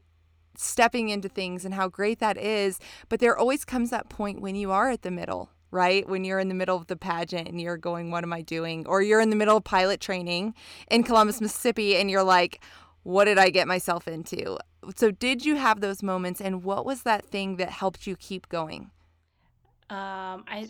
[0.57, 4.55] stepping into things and how great that is but there always comes that point when
[4.55, 6.09] you are at the middle right?
[6.09, 8.87] When you're in the middle of the pageant and you're going, What am I doing?
[8.87, 10.55] Or you're in the middle of pilot training
[10.91, 12.63] in Columbus, Mississippi, and you're like,
[13.03, 14.59] What did I get myself into?
[14.97, 16.41] So, did you have those moments?
[16.41, 18.91] And what was that thing that helped you keep going?
[19.91, 20.69] Um, I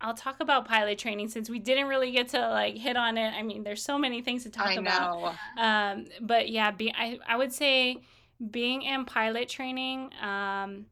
[0.00, 3.32] I'll talk about pilot training since we didn't really get to like hit on it.
[3.32, 5.20] I mean, there's so many things to talk I about.
[5.56, 5.62] Know.
[5.62, 8.02] Um, but yeah, be, I I would say
[8.50, 10.10] being in pilot training.
[10.20, 10.86] Um,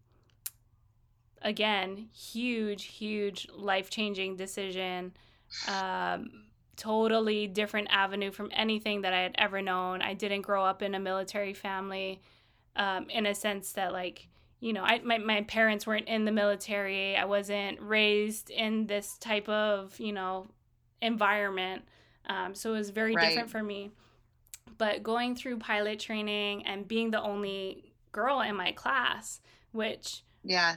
[1.43, 5.13] again, huge, huge life changing decision.
[5.69, 6.45] Um,
[6.77, 10.01] totally different avenue from anything that I had ever known.
[10.03, 12.21] I didn't grow up in a military family,
[12.77, 14.29] um, in a sense that like
[14.63, 17.17] you know, I my, my parents weren't in the military.
[17.17, 20.47] I wasn't raised in this type of, you know,
[21.03, 21.83] environment.
[22.27, 23.29] Um, so it was very right.
[23.29, 23.91] different for me.
[24.79, 29.41] But going through pilot training and being the only girl in my class,
[29.73, 30.77] which yeah,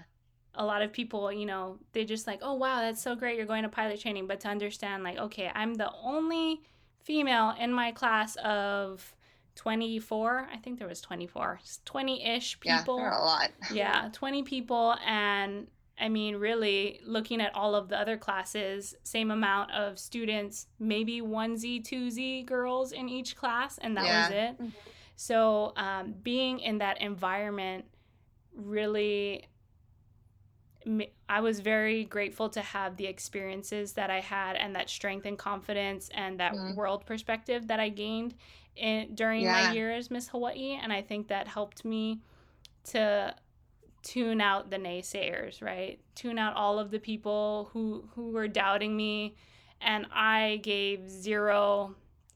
[0.56, 3.46] a lot of people, you know, they just like, oh wow, that's so great, you're
[3.46, 4.26] going to pilot training.
[4.26, 6.64] But to understand, like, okay, I'm the only
[7.04, 9.16] female in my class of
[9.56, 15.68] 24 i think there was 24 20-ish people yeah, a lot yeah 20 people and
[16.00, 21.22] i mean really looking at all of the other classes same amount of students maybe
[21.22, 24.22] 1z 2z girls in each class and that yeah.
[24.22, 24.70] was it mm-hmm.
[25.16, 27.86] so um, being in that environment
[28.54, 29.48] really
[31.28, 35.38] I was very grateful to have the experiences that I had and that strength and
[35.38, 36.76] confidence and that mm-hmm.
[36.76, 38.36] world perspective that I gained
[38.76, 39.68] in, during yeah.
[39.68, 42.20] my year as Miss Hawaii, and I think that helped me
[42.86, 43.36] to
[44.04, 46.00] tune out the naysayers, right?
[46.14, 49.36] Tune out all of the people who who were doubting me
[49.82, 51.96] and I gave zero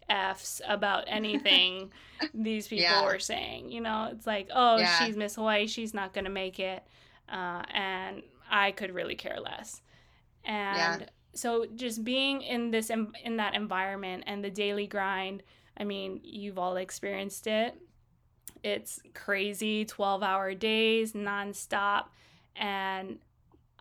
[0.10, 1.92] F's about anything
[2.34, 3.04] these people yeah.
[3.04, 3.72] were saying.
[3.72, 5.00] You know, it's like, oh, yeah.
[5.00, 6.84] she's Miss Hawaii, she's not going to make it.
[7.28, 9.82] Uh, and I could really care less.
[10.44, 15.44] And so just being in this in that environment and the daily grind,
[15.80, 17.76] I mean, you've all experienced it.
[18.64, 22.06] It's crazy 12 hour days nonstop.
[22.56, 23.20] And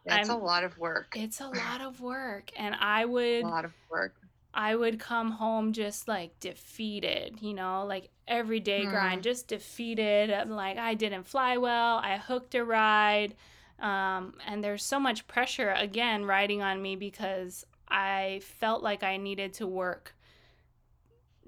[0.06, 1.14] it's a lot of work.
[1.16, 2.50] It's a lot of work.
[2.56, 3.42] And I would.
[3.44, 4.14] A lot of work.
[4.54, 8.90] I would come home just like defeated, you know, like everyday mm.
[8.90, 10.30] grind, just defeated.
[10.30, 11.98] I'm like, I didn't fly well.
[11.98, 13.34] I hooked a ride.
[13.78, 19.16] Um, and there's so much pressure again riding on me because I felt like I
[19.16, 20.14] needed to work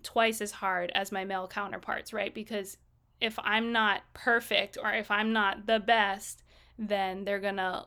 [0.03, 2.35] twice as hard as my male counterparts, right?
[2.35, 2.77] Because
[3.21, 6.43] if I'm not perfect or if I'm not the best,
[6.79, 7.87] then they're gonna,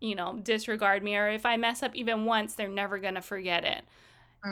[0.00, 1.16] you know, disregard me.
[1.16, 3.82] Or if I mess up even once, they're never gonna forget it.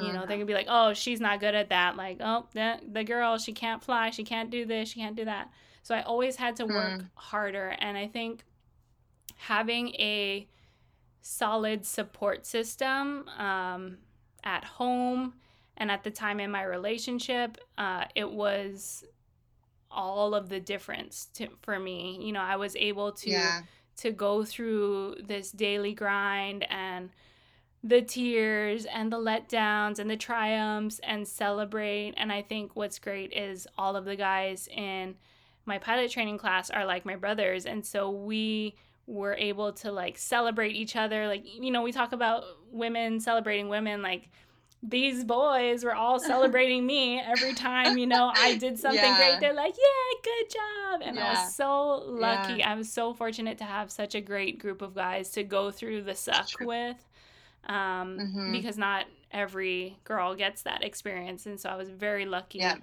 [0.00, 1.96] You know, they're gonna be like, oh, she's not good at that.
[1.96, 5.26] Like, oh, the, the girl, she can't fly, she can't do this, she can't do
[5.26, 5.50] that.
[5.82, 7.06] So I always had to work mm.
[7.14, 7.76] harder.
[7.78, 8.42] And I think
[9.36, 10.48] having a
[11.20, 13.98] solid support system um,
[14.44, 15.34] at home
[15.82, 19.02] and at the time in my relationship, uh, it was
[19.90, 22.20] all of the difference to, for me.
[22.22, 23.62] You know, I was able to yeah.
[23.96, 27.10] to go through this daily grind and
[27.82, 32.14] the tears and the letdowns and the triumphs and celebrate.
[32.16, 35.16] And I think what's great is all of the guys in
[35.66, 37.66] my pilot training class are like my brothers.
[37.66, 38.76] And so we
[39.08, 41.26] were able to like celebrate each other.
[41.26, 44.30] Like, you know, we talk about women celebrating women, like,
[44.82, 49.16] these boys were all celebrating me every time, you know, I did something yeah.
[49.16, 49.40] great.
[49.40, 51.02] They're like, yeah, good job.
[51.04, 51.26] And yeah.
[51.26, 52.54] I was so lucky.
[52.54, 52.72] Yeah.
[52.72, 56.02] I was so fortunate to have such a great group of guys to go through
[56.02, 56.96] the suck with
[57.68, 58.52] um, mm-hmm.
[58.52, 62.58] because not every girl gets that experience, and so I was very lucky.
[62.58, 62.76] Yeah.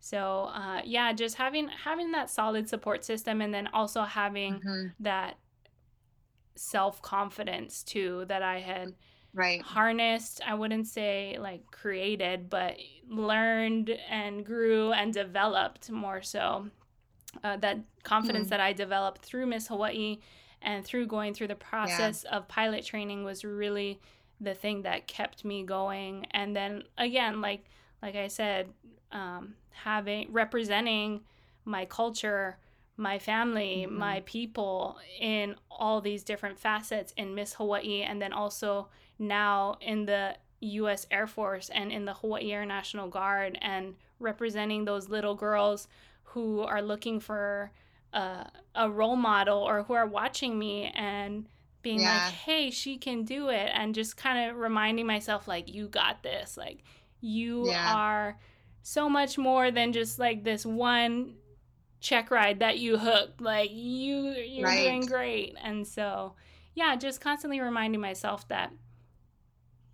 [0.00, 4.86] So uh, yeah, just having having that solid support system, and then also having mm-hmm.
[5.00, 5.36] that
[6.54, 8.94] self confidence too that I had
[9.36, 12.76] right harnessed i wouldn't say like created but
[13.08, 16.66] learned and grew and developed more so
[17.44, 18.50] uh, that confidence mm-hmm.
[18.50, 20.18] that i developed through miss hawaii
[20.62, 22.36] and through going through the process yeah.
[22.36, 24.00] of pilot training was really
[24.40, 27.64] the thing that kept me going and then again like
[28.02, 28.68] like i said
[29.12, 31.20] um, having representing
[31.64, 32.56] my culture
[32.96, 33.98] my family mm-hmm.
[33.98, 38.88] my people in all these different facets in miss hawaii and then also
[39.18, 44.84] now in the us air force and in the hawaii air national guard and representing
[44.84, 45.86] those little girls
[46.22, 47.70] who are looking for
[48.12, 51.46] a, a role model or who are watching me and
[51.82, 52.24] being yeah.
[52.24, 53.70] like, hey, she can do it.
[53.72, 56.56] And just kind of reminding myself, like, you got this.
[56.56, 56.82] Like,
[57.20, 57.94] you yeah.
[57.94, 58.38] are
[58.82, 61.34] so much more than just like this one
[62.00, 63.40] check ride that you hooked.
[63.40, 64.82] Like, you, you're right.
[64.82, 65.54] doing great.
[65.62, 66.34] And so,
[66.74, 68.72] yeah, just constantly reminding myself that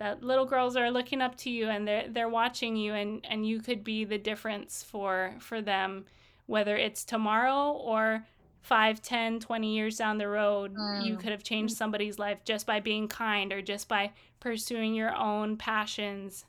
[0.02, 3.46] that little girls are looking up to you and they're they're watching you and and
[3.46, 6.04] you could be the difference for for them
[6.46, 8.26] whether it's tomorrow or
[8.62, 11.04] 5 10 20 years down the road mm.
[11.04, 15.14] you could have changed somebody's life just by being kind or just by pursuing your
[15.14, 16.46] own passions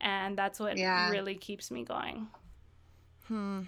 [0.00, 1.08] and that's what yeah.
[1.10, 2.26] really keeps me going
[3.28, 3.62] hmm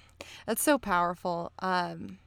[0.47, 2.19] that's so powerful um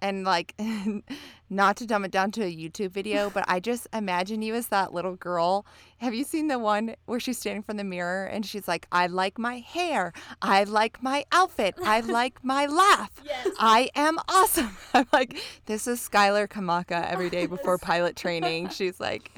[0.00, 0.54] and like
[1.50, 4.68] not to dumb it down to a YouTube video, but I just imagine you as
[4.68, 5.64] that little girl.
[5.98, 9.06] Have you seen the one where she's standing from the mirror and she's like, I
[9.06, 10.12] like my hair.
[10.42, 11.74] I like my outfit.
[11.82, 13.10] I like my laugh.
[13.24, 13.48] Yes.
[13.58, 14.76] I am awesome.
[14.94, 18.70] I'm like, this is Skyler Kamaka every day before pilot training.
[18.70, 19.30] She's like,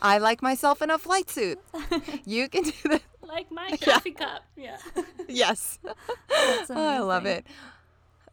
[0.00, 1.60] I like myself in a flight suit.
[2.24, 3.02] You can do that.
[3.22, 4.26] Like my coffee yeah.
[4.26, 4.44] cup.
[4.56, 4.76] Yeah.
[5.28, 5.78] yes.
[6.30, 7.44] Oh, I love it.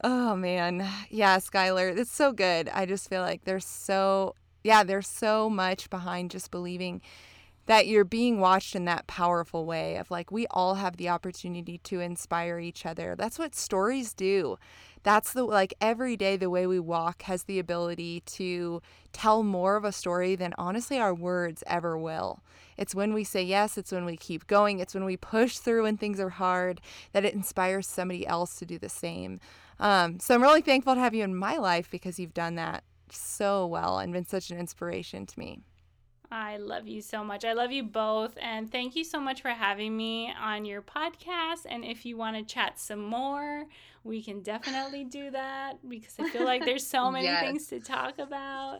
[0.03, 0.87] Oh man.
[1.09, 2.69] Yeah, Skyler, it's so good.
[2.69, 7.01] I just feel like there's so yeah, there's so much behind just believing
[7.67, 11.77] that you're being watched in that powerful way of like we all have the opportunity
[11.79, 13.15] to inspire each other.
[13.17, 14.57] That's what stories do.
[15.03, 18.81] That's the like every day the way we walk has the ability to
[19.13, 22.41] tell more of a story than honestly our words ever will.
[22.77, 25.83] It's when we say yes, it's when we keep going, it's when we push through
[25.83, 26.81] when things are hard
[27.13, 29.39] that it inspires somebody else to do the same.
[29.83, 32.85] Um, so I'm really thankful to have you in my life because you've done that
[33.11, 35.59] so well and been such an inspiration to me.
[36.31, 37.43] I love you so much.
[37.43, 38.37] I love you both.
[38.41, 41.65] And thank you so much for having me on your podcast.
[41.69, 43.65] And if you want to chat some more,
[44.05, 47.43] we can definitely do that because I feel like there's so many yes.
[47.43, 48.79] things to talk about.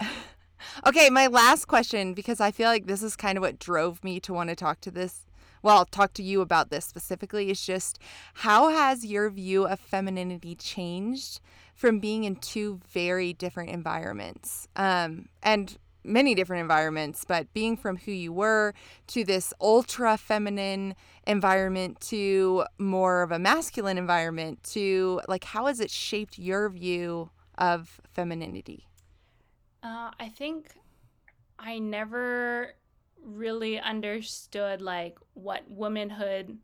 [0.86, 4.20] okay, my last question, because I feel like this is kind of what drove me
[4.20, 5.26] to want to talk to this.
[5.64, 7.98] Well, I'll talk to you about this specifically is just
[8.34, 11.40] how has your view of femininity changed
[11.74, 14.68] from being in two very different environments?
[14.76, 18.74] Um, and many different environments, but being from who you were
[19.06, 20.96] to this ultra feminine
[21.26, 27.30] environment to more of a masculine environment to like how has it shaped your view
[27.56, 28.86] of femininity?
[29.82, 30.74] Uh, I think
[31.58, 32.74] I never
[33.24, 36.58] really understood like what womanhood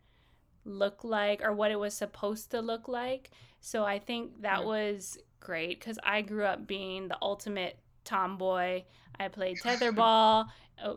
[0.64, 3.30] looked like or what it was supposed to look like.
[3.60, 8.84] So I think that was great because I grew up being the ultimate tomboy.
[9.18, 10.46] I played tetherball,
[10.82, 10.94] uh,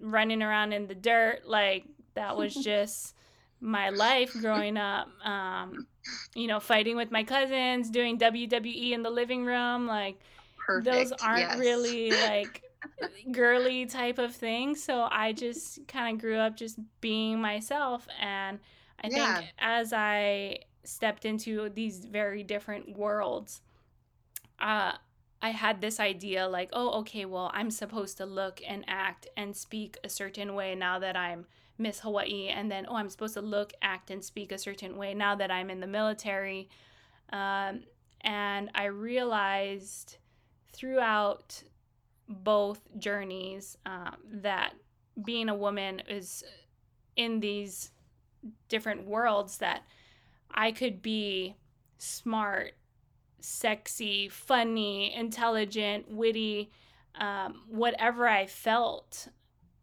[0.00, 1.46] running around in the dirt.
[1.46, 3.14] Like that was just
[3.60, 5.08] my life growing up.
[5.24, 5.86] Um,
[6.34, 9.86] you know, fighting with my cousins, doing WWE in the living room.
[9.86, 10.18] Like
[10.64, 10.84] Perfect.
[10.84, 11.58] those aren't yes.
[11.58, 12.62] really like
[13.30, 14.74] girly type of thing.
[14.74, 18.06] So I just kind of grew up just being myself.
[18.20, 18.58] And
[19.02, 19.36] I yeah.
[19.36, 23.60] think as I stepped into these very different worlds,
[24.60, 24.92] uh,
[25.42, 29.54] I had this idea like, oh, okay, well, I'm supposed to look and act and
[29.54, 31.46] speak a certain way now that I'm
[31.78, 32.48] Miss Hawaii.
[32.48, 35.50] And then, oh, I'm supposed to look, act, and speak a certain way now that
[35.50, 36.70] I'm in the military.
[37.32, 37.82] Um,
[38.22, 40.16] and I realized
[40.72, 41.62] throughout
[42.28, 44.74] both journeys um, that
[45.24, 46.44] being a woman is
[47.16, 47.90] in these
[48.68, 49.82] different worlds that
[50.50, 51.56] I could be
[51.98, 52.74] smart
[53.46, 56.68] sexy, funny, intelligent, witty,
[57.14, 59.28] um, whatever I felt.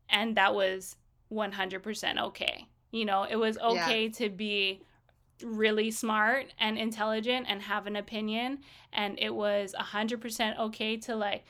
[0.10, 0.98] And that was
[1.32, 2.68] 100% okay.
[2.92, 4.12] You know, it was okay yeah.
[4.12, 4.82] to be
[5.42, 8.60] really smart and intelligent and have an opinion.
[8.92, 11.46] And it was 100% okay to like,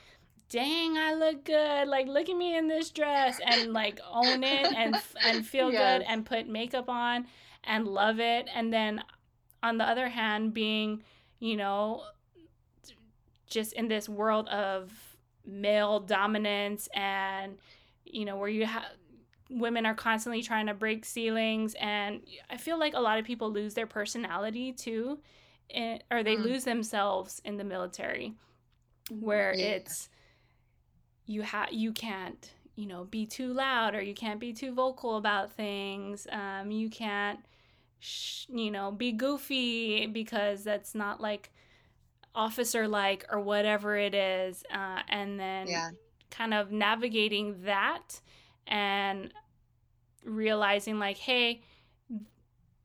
[0.54, 1.88] dang, I look good.
[1.88, 4.96] Like, look at me in this dress and like own it and,
[5.26, 6.00] and feel yes.
[6.00, 7.26] good and put makeup on
[7.64, 8.48] and love it.
[8.54, 9.02] And then
[9.62, 11.02] on the other hand, being
[11.44, 12.02] you know,
[13.46, 14.90] just in this world of
[15.44, 17.58] male dominance and,
[18.06, 18.84] you know, where you have
[19.50, 23.52] women are constantly trying to break ceilings and i feel like a lot of people
[23.52, 25.18] lose their personality too
[25.68, 26.42] in, or they mm.
[26.42, 28.32] lose themselves in the military
[29.20, 29.66] where yeah.
[29.66, 30.08] it's
[31.26, 35.16] you have you can't you know be too loud or you can't be too vocal
[35.16, 37.40] about things um, you can't
[38.04, 41.50] sh- you know, be goofy because that's not like
[42.34, 44.64] officer like or whatever it is.
[44.72, 45.90] Uh, and then yeah.
[46.30, 48.20] kind of navigating that
[48.66, 49.32] and
[50.24, 51.62] realizing, like, hey,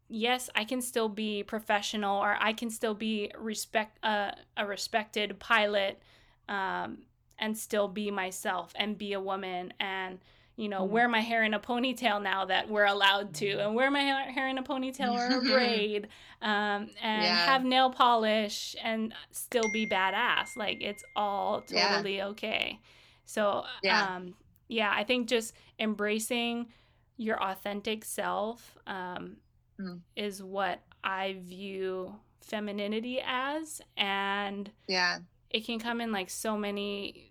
[0.07, 5.39] yes, I can still be professional or I can still be respect uh, a respected
[5.39, 6.01] pilot
[6.47, 6.99] um,
[7.39, 10.19] and still be myself and be a woman and
[10.59, 10.91] you know, mm-hmm.
[10.91, 13.59] wear my hair in a ponytail now that we're allowed to, mm-hmm.
[13.61, 16.09] and wear my hair in a ponytail or a braid,
[16.41, 17.45] um, and yeah.
[17.45, 20.57] have nail polish and still be badass.
[20.57, 22.27] Like it's all totally yeah.
[22.27, 22.81] okay.
[23.23, 24.15] So, yeah.
[24.15, 24.35] Um,
[24.67, 26.67] yeah, I think just embracing
[27.15, 29.37] your authentic self um,
[29.79, 29.99] mm.
[30.17, 35.19] is what I view femininity as, and yeah,
[35.49, 37.28] it can come in like so many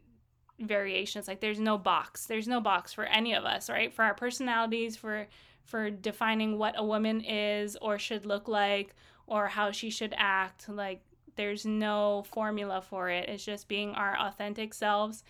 [0.61, 2.27] variations like there's no box.
[2.27, 3.93] There's no box for any of us right?
[3.93, 5.27] For our personalities for
[5.65, 8.95] for defining what a woman is or should look like
[9.27, 11.03] or how she should act like
[11.37, 13.29] there's no formula for it.
[13.29, 15.23] It's just being our authentic selves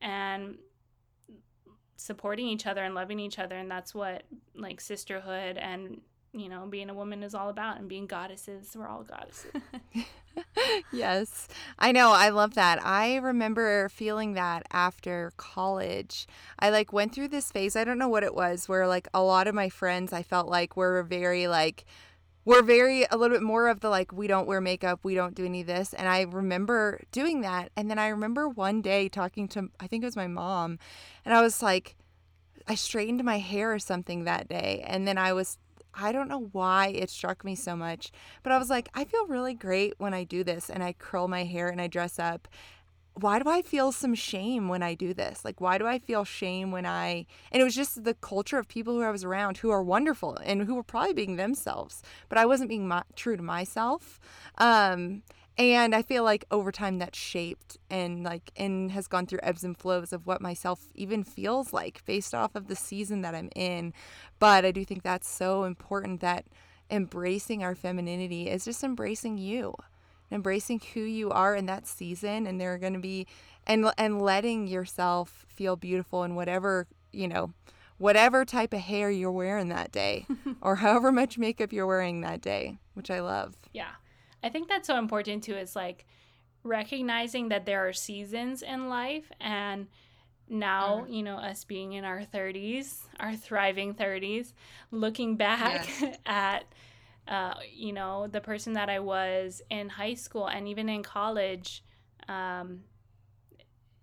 [0.00, 0.56] and
[1.96, 4.24] supporting each other and loving each other and that's what
[4.56, 6.00] like sisterhood and
[6.32, 9.52] you know being a woman is all about and being goddesses we're all goddesses
[10.92, 12.12] yes, I know.
[12.12, 12.84] I love that.
[12.84, 16.26] I remember feeling that after college.
[16.58, 17.76] I like went through this phase.
[17.76, 20.48] I don't know what it was, where like a lot of my friends, I felt
[20.48, 21.84] like were very like,
[22.44, 25.36] we're very a little bit more of the like we don't wear makeup we don't
[25.36, 29.08] do any of this and i remember doing that and then i remember one day
[29.08, 30.76] talking to i think it was my mom
[31.24, 31.94] and i was like
[32.66, 35.56] i straightened my hair or something that day and then i was
[35.94, 38.12] I don't know why it struck me so much,
[38.42, 41.28] but I was like, I feel really great when I do this and I curl
[41.28, 42.48] my hair and I dress up.
[43.14, 45.44] Why do I feel some shame when I do this?
[45.44, 47.26] Like, why do I feel shame when I.
[47.50, 50.38] And it was just the culture of people who I was around who are wonderful
[50.42, 54.18] and who were probably being themselves, but I wasn't being my, true to myself.
[54.56, 55.22] Um,
[55.58, 59.64] And I feel like over time that's shaped and like and has gone through ebbs
[59.64, 63.50] and flows of what myself even feels like based off of the season that I'm
[63.54, 63.92] in.
[64.38, 66.46] But I do think that's so important that
[66.90, 69.74] embracing our femininity is just embracing you
[70.32, 72.46] embracing who you are in that season.
[72.46, 73.26] And there are going to be
[73.66, 77.52] and and letting yourself feel beautiful in whatever you know
[77.98, 80.26] whatever type of hair you're wearing that day
[80.60, 83.54] or however much makeup you're wearing that day which i love.
[83.72, 83.90] Yeah
[84.42, 86.06] i think that's so important too is like
[86.64, 89.88] recognizing that there are seasons in life and
[90.48, 91.12] now mm.
[91.12, 94.52] you know us being in our 30s our thriving 30s
[94.90, 96.18] looking back yes.
[96.26, 96.64] at
[97.28, 101.84] uh, you know, the person that I was in high school and even in college,
[102.28, 102.80] um,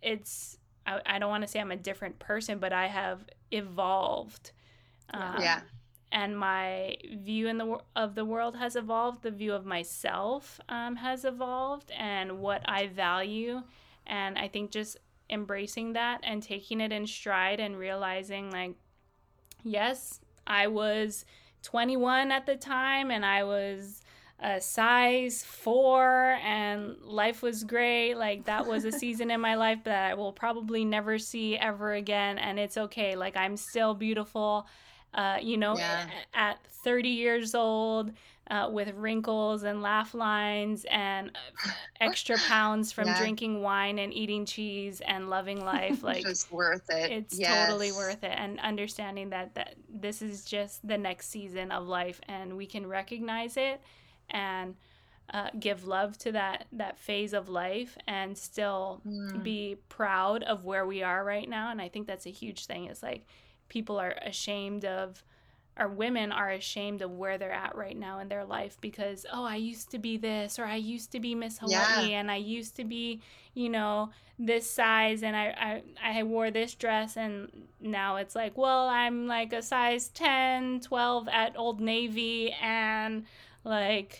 [0.01, 4.51] it's, I, I don't want to say I'm a different person, but I have evolved.
[5.13, 5.61] Um, yeah.
[6.11, 9.21] And my view in the of the world has evolved.
[9.21, 13.61] The view of myself um, has evolved, and what I value.
[14.07, 14.97] And I think just
[15.29, 18.73] embracing that and taking it in stride and realizing, like,
[19.63, 21.25] yes, I was
[21.63, 24.01] 21 at the time and I was
[24.41, 28.15] a size four and life was great.
[28.15, 31.93] Like that was a season in my life that I will probably never see ever
[31.93, 32.37] again.
[32.37, 33.15] And it's okay.
[33.15, 34.65] Like I'm still beautiful.
[35.13, 36.05] Uh, you know, yeah.
[36.33, 38.11] at 30 years old,
[38.49, 41.29] uh, with wrinkles and laugh lines and
[41.65, 41.69] uh,
[42.01, 43.17] extra pounds from yeah.
[43.17, 46.03] drinking wine and eating cheese and loving life.
[46.03, 47.11] Like it's worth it.
[47.11, 47.67] It's yes.
[47.67, 48.33] totally worth it.
[48.35, 52.87] And understanding that that this is just the next season of life, and we can
[52.87, 53.81] recognize it
[54.29, 54.75] and.
[55.31, 59.43] Uh, give love to that that phase of life and still mm.
[59.43, 62.85] be proud of where we are right now and i think that's a huge thing
[62.85, 63.27] it's like
[63.69, 65.23] people are ashamed of
[65.79, 69.45] or women are ashamed of where they're at right now in their life because oh
[69.45, 72.19] I used to be this or I used to be Miss Hawaii yeah.
[72.19, 73.21] and I used to be
[73.53, 77.49] you know this size and I, I I wore this dress and
[77.79, 83.25] now it's like well I'm like a size 10 12 at Old Navy and
[83.63, 84.19] like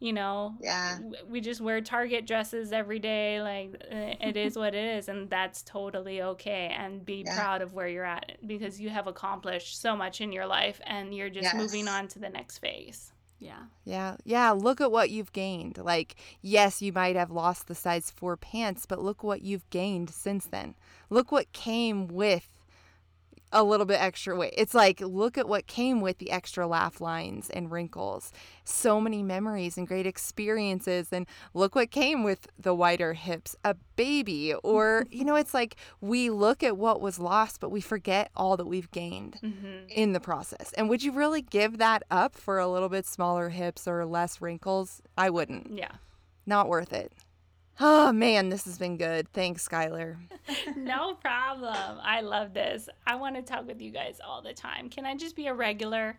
[0.00, 0.98] you know yeah.
[1.28, 5.30] we just wear target dresses every day like eh, it is what it is and
[5.30, 7.36] that's totally okay and be yeah.
[7.36, 11.14] proud of where you're at because you have accomplished so much in your life and
[11.14, 11.54] you're just yes.
[11.54, 13.12] moving on to the next phase.
[13.38, 13.64] Yeah.
[13.84, 14.16] Yeah.
[14.24, 15.78] Yeah look at what you've gained.
[15.78, 20.10] Like yes you might have lost the size 4 pants but look what you've gained
[20.10, 20.74] since then.
[21.10, 22.48] Look what came with
[23.52, 24.54] a little bit extra weight.
[24.56, 28.32] It's like, look at what came with the extra laugh lines and wrinkles.
[28.64, 31.08] So many memories and great experiences.
[31.12, 34.54] And look what came with the wider hips a baby.
[34.62, 38.56] Or, you know, it's like we look at what was lost, but we forget all
[38.56, 39.88] that we've gained mm-hmm.
[39.88, 40.72] in the process.
[40.74, 44.40] And would you really give that up for a little bit smaller hips or less
[44.40, 45.02] wrinkles?
[45.18, 45.76] I wouldn't.
[45.76, 45.92] Yeah.
[46.46, 47.12] Not worth it.
[47.82, 49.26] Oh man, this has been good.
[49.32, 50.16] Thanks, Skyler.
[50.76, 51.98] no problem.
[52.02, 52.90] I love this.
[53.06, 54.90] I want to talk with you guys all the time.
[54.90, 56.18] Can I just be a regular?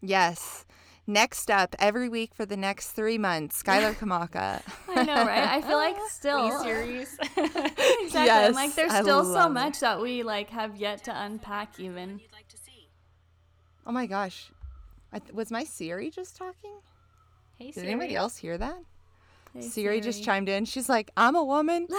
[0.00, 0.64] Yes.
[1.06, 4.62] Next up, every week for the next three months, Skyler Kamaka.
[4.88, 5.46] I know, right?
[5.46, 7.16] I feel like still series.
[7.20, 8.24] exactly.
[8.24, 9.80] Yes, like there's still so much it.
[9.82, 12.20] that we like have yet to unpack even.
[13.86, 14.50] Oh my gosh.
[15.32, 16.72] was my Siri just talking?
[17.58, 17.72] Hey, Siri.
[17.72, 17.88] Did Siri.
[17.88, 18.78] anybody else hear that?
[19.56, 20.66] Hey, Siri, Siri, just chimed in.
[20.66, 21.88] She's like, I'm a woman.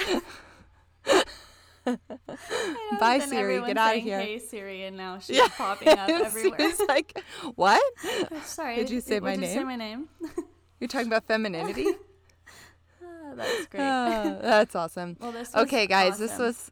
[3.00, 3.60] Bye, Siri.
[3.62, 4.20] Get out of here.
[4.20, 5.48] Hey, Siri, and now she's yeah.
[5.48, 6.60] popping up everywhere.
[6.60, 7.20] Siri's like,
[7.56, 7.82] what?
[8.44, 8.76] Sorry.
[8.76, 9.42] Did you say my name?
[9.42, 10.08] Did you say my name?
[10.80, 11.88] You're talking about femininity?
[13.04, 13.82] oh, that's great.
[13.82, 15.18] Uh, that's awesome.
[15.20, 16.28] Well, this okay, guys, awesome.
[16.28, 16.72] this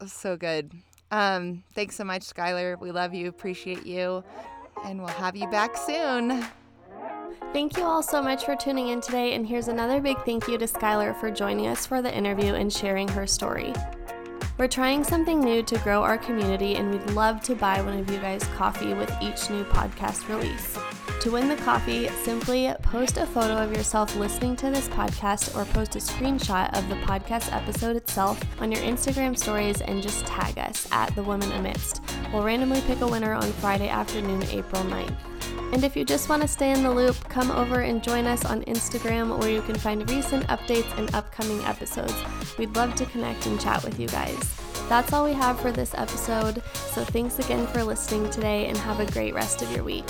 [0.00, 0.70] was so good.
[1.10, 2.78] Um, thanks so much, Skyler.
[2.78, 4.22] We love you, appreciate you,
[4.84, 6.44] and we'll have you back soon.
[7.52, 10.58] Thank you all so much for tuning in today, and here's another big thank you
[10.58, 13.72] to Skyler for joining us for the interview and sharing her story.
[14.58, 18.10] We're trying something new to grow our community, and we'd love to buy one of
[18.10, 20.78] you guys coffee with each new podcast release.
[21.22, 25.64] To win the coffee, simply post a photo of yourself listening to this podcast or
[25.72, 30.58] post a screenshot of the podcast episode itself on your Instagram stories and just tag
[30.58, 32.02] us at The Woman Amidst.
[32.32, 35.33] We'll randomly pick a winner on Friday afternoon, April 9th.
[35.72, 38.44] And if you just want to stay in the loop, come over and join us
[38.44, 42.14] on Instagram where you can find recent updates and upcoming episodes.
[42.58, 44.38] We'd love to connect and chat with you guys.
[44.88, 49.00] That's all we have for this episode, so thanks again for listening today and have
[49.00, 50.04] a great rest of your week.